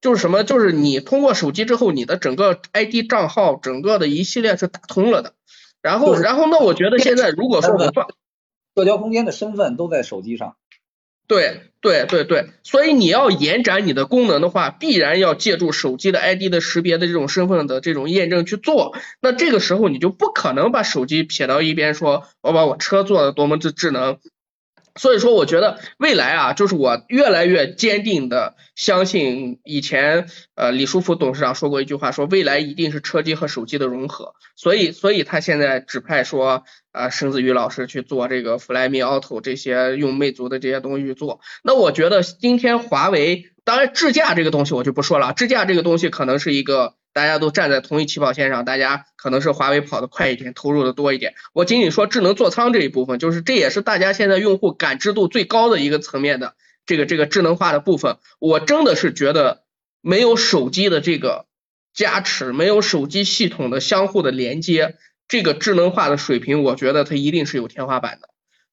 [0.03, 5.33] 就是什么，就是你通过手机之后，你的整个 ID 账号，整个的一系列是打通了的，
[5.81, 8.07] 然后，然后那我觉得现在如果说我放
[8.75, 10.57] 社交空间的身份都在手机上。
[11.25, 18.93] 对对对对，所以你要延展你的功能的话，必然要借助手机的 ID 的识别的这种身份的这种验证去做。
[19.21, 24.19] 那这个时候你就不可能把手机撇到一边，说我把我车做的多么的智能。
[24.95, 34.35] 所以说，我觉得未来啊，就是我越来越坚定的相信，以前呃李书福董事长说过一句话，说未来一定是车机和手机的融合。
[34.55, 41.39] 所以，所以他现在指派说啊申子宇老师去做这个 Flyme Auto 这些用魅族的这些东西去做。
[41.63, 46.95] 那我觉得今天华为，当然智驾这个东西我就不说了，智驾这个东西可能是一个。
[47.13, 51.35] 大家都站在同一起跑线上，大家可能是华为跑得快一点，投入的多一点。
[51.53, 56.55] 我仅仅说智能座舱这一部分，就是这也是大家现在用户感知度最高的一个层面的
[56.87, 58.17] 这个这个智能化的部分。
[58.39, 59.63] 我真的是觉得
[60.01, 61.45] 没有手机的这个
[61.93, 64.95] 加持，没有手机系统的相互的连接，
[65.27, 68.29] 这个智能化的水平，我觉得它一定是有天花板的。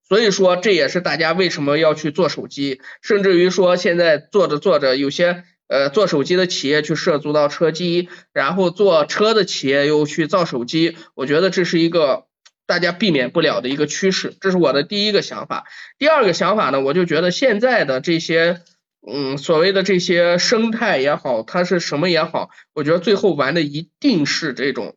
[0.08, 5.44] 所以说，这也是大家为什么要去做手机，甚至于说现在做着做着有些。
[5.70, 12.26] 呃，做手机的企业去涉足到车机，然后做车的企业又去造手机，我觉得这是一个
[12.66, 15.66] 大家避免不了的一个趋势，这是我的第一个想法。
[15.96, 18.62] 第二个想法呢，我就觉得现在的这些，
[19.08, 24.96] 嗯，所谓的这些生态也好，它是什么也好，我觉得最后玩的一定是这种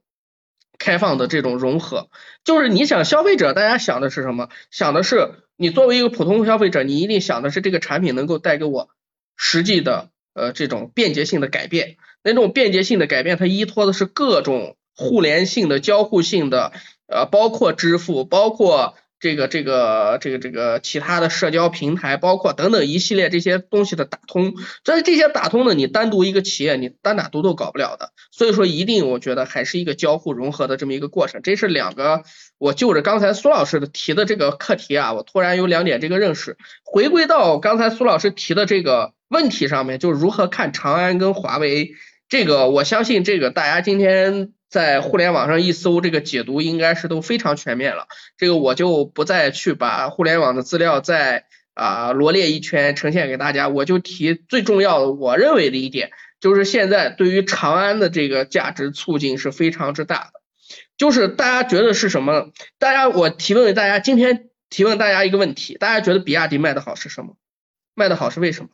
[0.80, 2.10] 开放的这种融合。
[2.44, 4.50] 就是你想消费者，大家想的是什么？
[4.72, 8.90] 想的是你作为一个普通消费者，你一定想的是这个产品能够带给我
[9.38, 10.10] 实际的。
[10.34, 16.72] 呃，这种便捷性的改变，那种便捷性的改变，它依托的是各种互联性的、交互性的，
[17.08, 24.54] 呃，包括支付，包括这个、这个、这个、这个其他的社交平台，包括等等一系列这些东西的打通。
[24.84, 28.12] 所以这些打通呢，你单独一个企业，你单打独斗搞不了的。
[28.32, 31.42] 所以说，一定我觉得还是一个交互融合的这么一个过程。
[31.42, 32.24] 这是两个，
[32.58, 36.58] 我就着刚才苏老师的提的这个课题啊，我突然有两点这个认识。
[36.84, 39.14] 回归到刚才苏老师提的这个。
[39.30, 41.94] 问题上面就是如何看长安跟华为
[42.30, 48.08] 这个，我相信这个大家今天在互联网上一搜，这个解读应该是都非常全面了。
[48.38, 51.46] 这个我就不再去把互联网的资料再
[51.76, 56.10] 啊罗列一圈呈现给大家，我就提最重要的，我认为的一点，
[56.40, 60.42] 就是现在对于长安的这个价值促进是非常之大的。
[60.98, 62.50] 就是大家觉得是什么？
[62.80, 67.38] 大家我提问大家，今天提问大家一个问题，大家觉得比亚迪卖的好是什么？
[67.94, 68.70] 卖的好是为什么？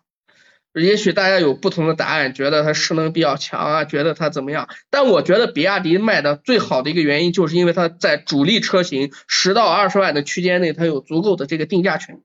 [0.74, 4.70] 也许大家有不同的答案，觉得它势能比较强啊，觉得它怎么样？
[4.91, 12.22] 但我觉得比亚迪卖的最好的一个原因，就是因为它在主力车型十到二十万的区间内，它有足够的这个定价权。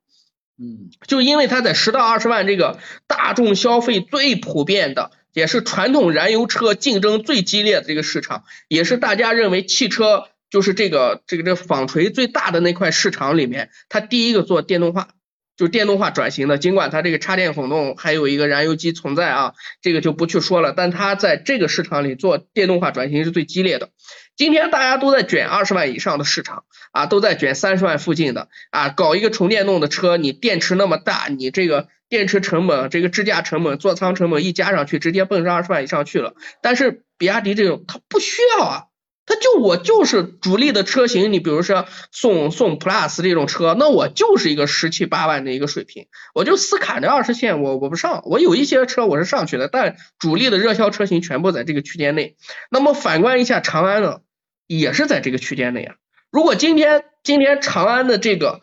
[0.57, 15.09] 嗯，就因为它在十到二十万这个大众消费最普遍的，也是传统燃油车竞争最激烈的这个市场，也是大家认为汽车就是这个这个这纺锤最大的那块市场里面，它第一个做电动化。
[15.57, 20.73] 就电动化转型的，尽管它这个插电混动还有一个燃油机存在啊，这个就不去说了。
[20.77, 23.91] 但它在这个市场里做电动化转型是最激烈的。
[24.37, 36.35] 今天大家都在卷二十万以上的市场啊，都在卷三十万附近的啊，搞一个纯电动的车，你电池那么大，你这个电池成本、这个支架成本、座舱成本一加上去，直接奔上二十万以上去了。
[36.63, 38.85] 但是比亚迪这种它不需要啊。
[39.27, 52.37] 它就我就是主力的车型，你比如说宋宋 plus 这种车，那我就是一个十七八万的一个水平，我就死砍着二十线，我我不上，我有一些车我是上去的，但主力的热销车型全部在这个区间内。
[52.70, 54.20] 那么反观一下长安呢，
[54.66, 55.95] 也是在这个区间内啊。
[56.31, 58.61] 如果今天今天长安的这个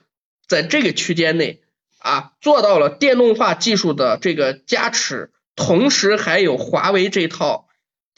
[0.48, 1.62] 在这个区间内
[1.98, 7.68] 啊做到了电动化技术的这个加持，同时还有华为这套。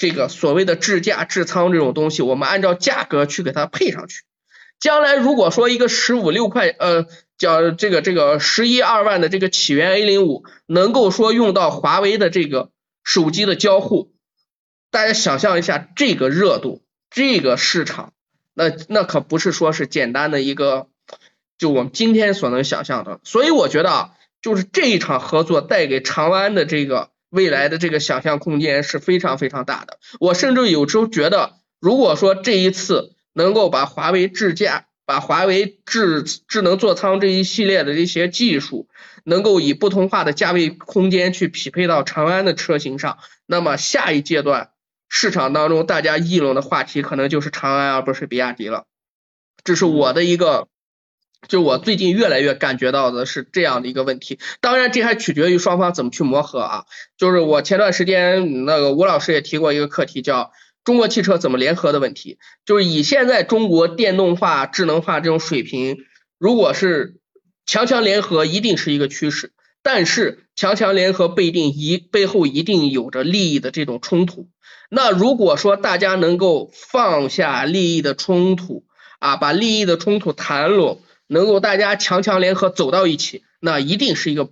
[0.03, 4.25] 这个所谓的智驾、智仓这种东西，我们按照价格去给它配上去。
[4.77, 7.05] 将来如果说一个十五六块，呃，
[7.37, 12.69] 叫这个这个十一二万的这个起源 A 零五能够说用到华为的这个
[13.01, 14.11] 手机的交互，
[14.91, 18.11] 大家想象一下这个热度，这个市场，
[18.53, 20.89] 那那可不是说是简单的一个，
[21.57, 23.21] 就我们今天所能想象的。
[23.23, 29.99] 所以我觉得啊，就是这一场合作带给长安的这个未来的这个想象空间是非常非常大的。
[30.21, 34.85] 我甚至有时候觉得，如果说这一次能够把华为智驾。
[35.05, 38.87] 把华为智智能座舱这一系列的这些技术，
[39.25, 44.69] 能够以不同化的价位空间去匹配到长安的车型上，那么下一阶段
[45.09, 48.85] 市场当中大家议论的话题可能就是长安而不是比亚迪了。
[49.65, 50.69] 这是我的一个，
[51.47, 54.39] 就我最近越来越感觉到的是这样的一个问题。
[54.61, 56.85] 当然，这还取决于双方怎么去磨合啊。
[57.17, 60.51] 就是我前段时间那个吴老师也提过一个课题叫。
[60.85, 65.99] 中国汽车怎么联合的问题，就是以现在中国电动化、智能化这种水平，
[66.37, 67.21] 如果是
[67.65, 69.53] 强强联合，一定是一个趋势。
[69.81, 74.49] 但是强强联合背定一背后一定有着利益的这种冲突。
[74.89, 78.83] 那如果说大家能够放下利益的冲突
[79.19, 84.51] 啊，把利益的冲突谈拢，能够大家强强联合走到一起，那一定是一个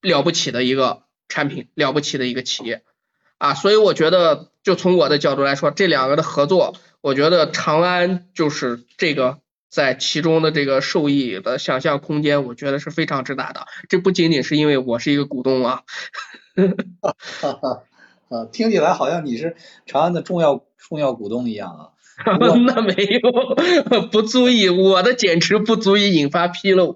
[0.00, 2.82] 了不起的一个产品，了不起的一个企业。
[3.38, 9.38] 啊，所以我觉得，就从我的角度来说，这两个的合作，我觉得长安就是这个
[9.70, 13.66] 在其中的这个受益的想象空间，我觉得是非常之大的。
[13.88, 15.84] 这不仅仅是因为我是一个股东啊，
[17.40, 17.82] 哈哈，
[18.28, 19.56] 啊，听起来好像你是
[19.86, 21.88] 长安的重要重要股东一样啊。
[22.66, 26.94] 那没有， 不足以，我的减持不足以引发纰漏。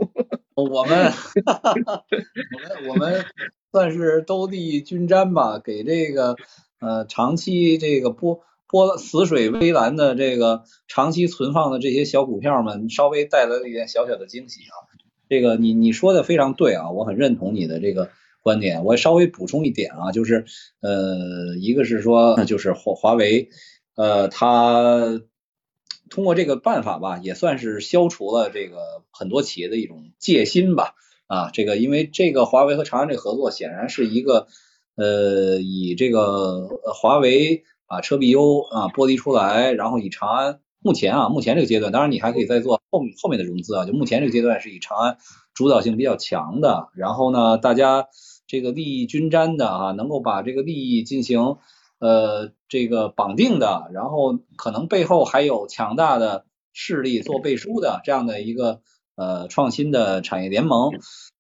[0.54, 1.12] 我们，
[1.44, 3.24] 我们，我们。
[3.72, 6.36] 算是兜地均沾吧，给这个
[6.78, 14.86] 呃长期这个波波死水微澜的这个长期存放的这些小股票们，稍微带来了一点小小的惊喜啊。
[15.28, 18.10] 这个你你说的非常对啊，我很认同你的这个
[18.44, 18.84] 观点。
[18.84, 20.44] 我稍微补充一点啊，就是
[20.80, 23.48] 呃一个是说就是华华为
[23.96, 25.20] 呃他
[26.10, 30.94] 通过这个办法吧，也算是消除了这个很多企业的一种戒心吧。
[31.26, 34.46] 啊，这个因为这个华为和长安这合作显然是一个
[34.94, 45.16] 呃以这个华为啊车必优啊剥离出来，然后以长安目前啊目前这个阶段，当然你还可以再做后后面的融资啊，就目前这个阶段是以长安
[45.54, 48.06] 主导性比较强的，然后呢大家
[48.46, 51.56] 这个利益均沾的啊，能够把这个利益进行
[52.06, 58.80] 呃这个绑定的，然后可能背后还有强大的势力做背书的这样的一个。
[59.16, 60.90] 呃，创新的产业联盟，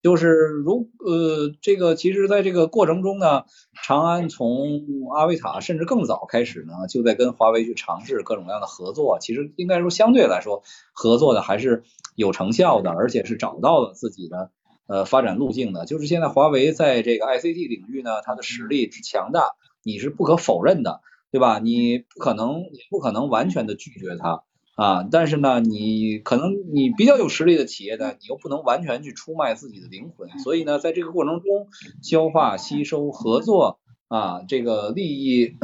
[0.00, 3.46] 就是如呃，这个其实在这个过程中呢，
[3.82, 4.80] 长安从
[5.12, 9.18] 阿维塔甚至更早开始呢，就在跟华为去尝试各种各样的合作。
[9.20, 10.62] 其实应该说相对来说，
[10.92, 11.82] 合作的还是
[12.14, 14.52] 有成效的，而且是找到了自己的
[14.86, 15.84] 呃发展路径的。
[15.84, 19.48] 就是现在华为在这个 ICT 领域呢，它的实力之强大，
[19.84, 21.58] 你是不可否认的，对吧？
[21.58, 24.42] 你不可能，你不可能完全的拒绝它。
[24.76, 31.68] 啊，但是呢，你可能你比较有实力的企业呢，你又不能完全去出卖自己的灵魂，所以呢，在这个过程中
[32.02, 33.78] 消化、吸收、合作
[34.08, 35.54] 啊，这个利益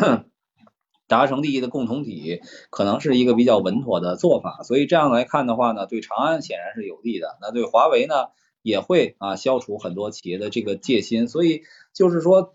[1.09, 2.41] 达成利益的共同体，
[2.71, 4.63] 可能是一个比较稳妥的做法。
[4.63, 8.15] 所以这样来看的话呢，对长安显然是有利的，那对华为呢，
[8.63, 11.29] 也会啊消除很多企业的这个戒心。
[11.29, 12.55] 所以就是说，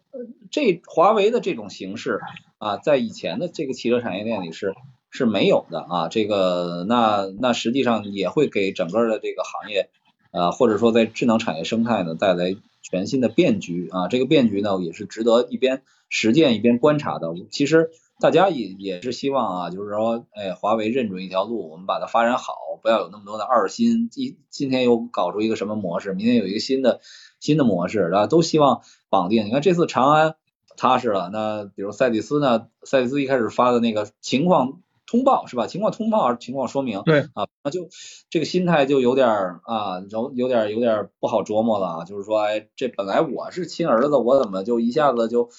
[0.51, 2.19] 这华为的这种形式
[2.57, 4.73] 啊，在以前的这个汽车产业链里是。
[5.17, 9.89] 是没有的啊，这个那那实际上也会给整个的这个行业
[10.31, 17.33] 啊，或者说在智能产业生态呢带来全新的变局啊，这个变局呢也是值得一边实践一边观察的。
[17.49, 24.09] 其实大家也也是希望啊，就是说，哎，华为认准一条路，我们把它发展好，不要有那么多的二心。
[24.09, 27.01] 今今天又搞出一个什么模式，明天有一个新的
[27.39, 29.45] 新的模式，啊，都希望绑定。
[29.45, 30.35] 你看这次长安
[30.77, 34.81] 踏实了，那比如赛蒂斯呢，赛蒂斯一开始发的那个情况。
[35.07, 35.67] 通报是吧？
[35.67, 37.03] 情况通报，情况说明。
[37.03, 37.89] 对啊，那就
[38.31, 42.05] 这个心态就有点啊，有有点有点不好琢磨了啊。
[42.05, 45.51] 就是说，哎，这本来我是亲儿子，我怎么就一下子就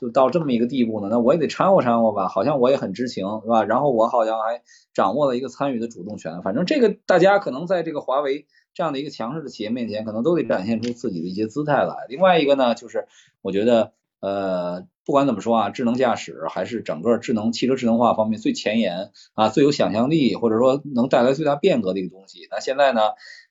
[0.00, 1.08] 就到这么一个地步呢？
[1.10, 3.64] 那我也得掺和掺和吧，好像我也很知情，是吧？
[3.64, 4.62] 然后我好像还
[4.94, 6.42] 掌握了一个参与的主动权。
[6.42, 12.06] 反正这个大家可能在这个华为这样的一个强势的企业面前，可能都得展现出自己的一些姿态来。
[12.08, 13.06] 另外一个呢，就是
[13.42, 13.92] 我觉得。
[14.20, 22.48] 呃，不管怎么说啊，智能驾驶还是整个智能汽车智能化方面最前沿啊，最有想象力，或者说能带来最大变革的一个东西。
[22.50, 23.00] 那现在呢，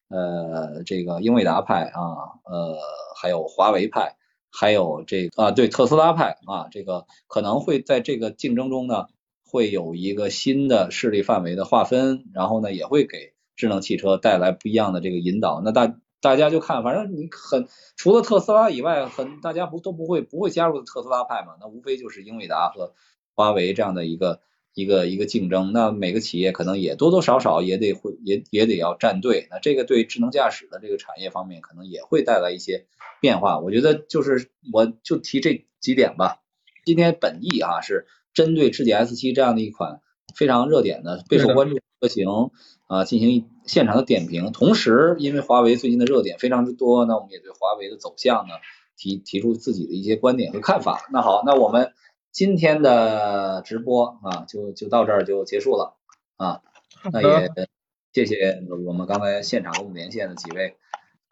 [0.10, 2.02] 呃，这个英伟达派啊，
[2.44, 2.76] 呃，
[3.16, 4.17] 还有华为派，
[4.52, 9.08] 还有这啊，对特斯拉派啊，这个可能会在这个竞争中呢，
[9.46, 15.62] 会有一个新的势力范围的划分，然后呢，也会给智能汽车带来不一样的这个引导。
[15.64, 21.54] 那大大家就看，反正你很除了特斯拉以外，很大家不都不会不会加入特斯拉派嘛？
[21.60, 22.94] 那无非就是英伟达和
[23.36, 24.42] 华为这样的一个
[24.78, 25.74] 一个一个竞争。
[25.74, 29.48] 那每个企业可能也多多少少也得会也也得要站队。
[29.50, 32.86] 那这个对智能驾驶的这个产业方面可能也会带来一些
[33.20, 33.60] 变化。
[33.60, 36.44] 我觉得就是我就提这几点吧。
[36.86, 38.06] 今天本意啊是
[38.36, 40.00] 针对智己 S 七这样的一款
[40.36, 42.28] 非常热点的备受关注车型
[42.86, 44.52] 啊进行现场的点评。
[44.52, 48.54] 同时，因为华为最近的热点非常之多，那我们也对华为的走向呢
[48.96, 51.10] 提提出自己的一些观点和看法。
[51.12, 51.92] 那好，那我们
[52.38, 55.96] 今天的直播啊就就到这儿就结束了
[56.36, 56.62] 啊。
[57.12, 57.52] 那也
[58.14, 60.76] 谢谢我们刚才现场跟我们连线的几位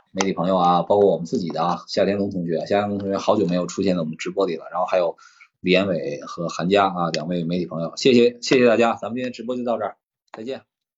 [0.10, 5.16] 媒体朋友啊，包括我们自己的啊夏天龙同学，夏天龙同学好久没有出现在我们直播里了，然后还有。
[5.62, 9.98] 李岩伟和韩佳啊，两位媒体朋友，谢谢谢谢大家，咱们今天直播就到这儿，
[10.32, 10.62] 再见。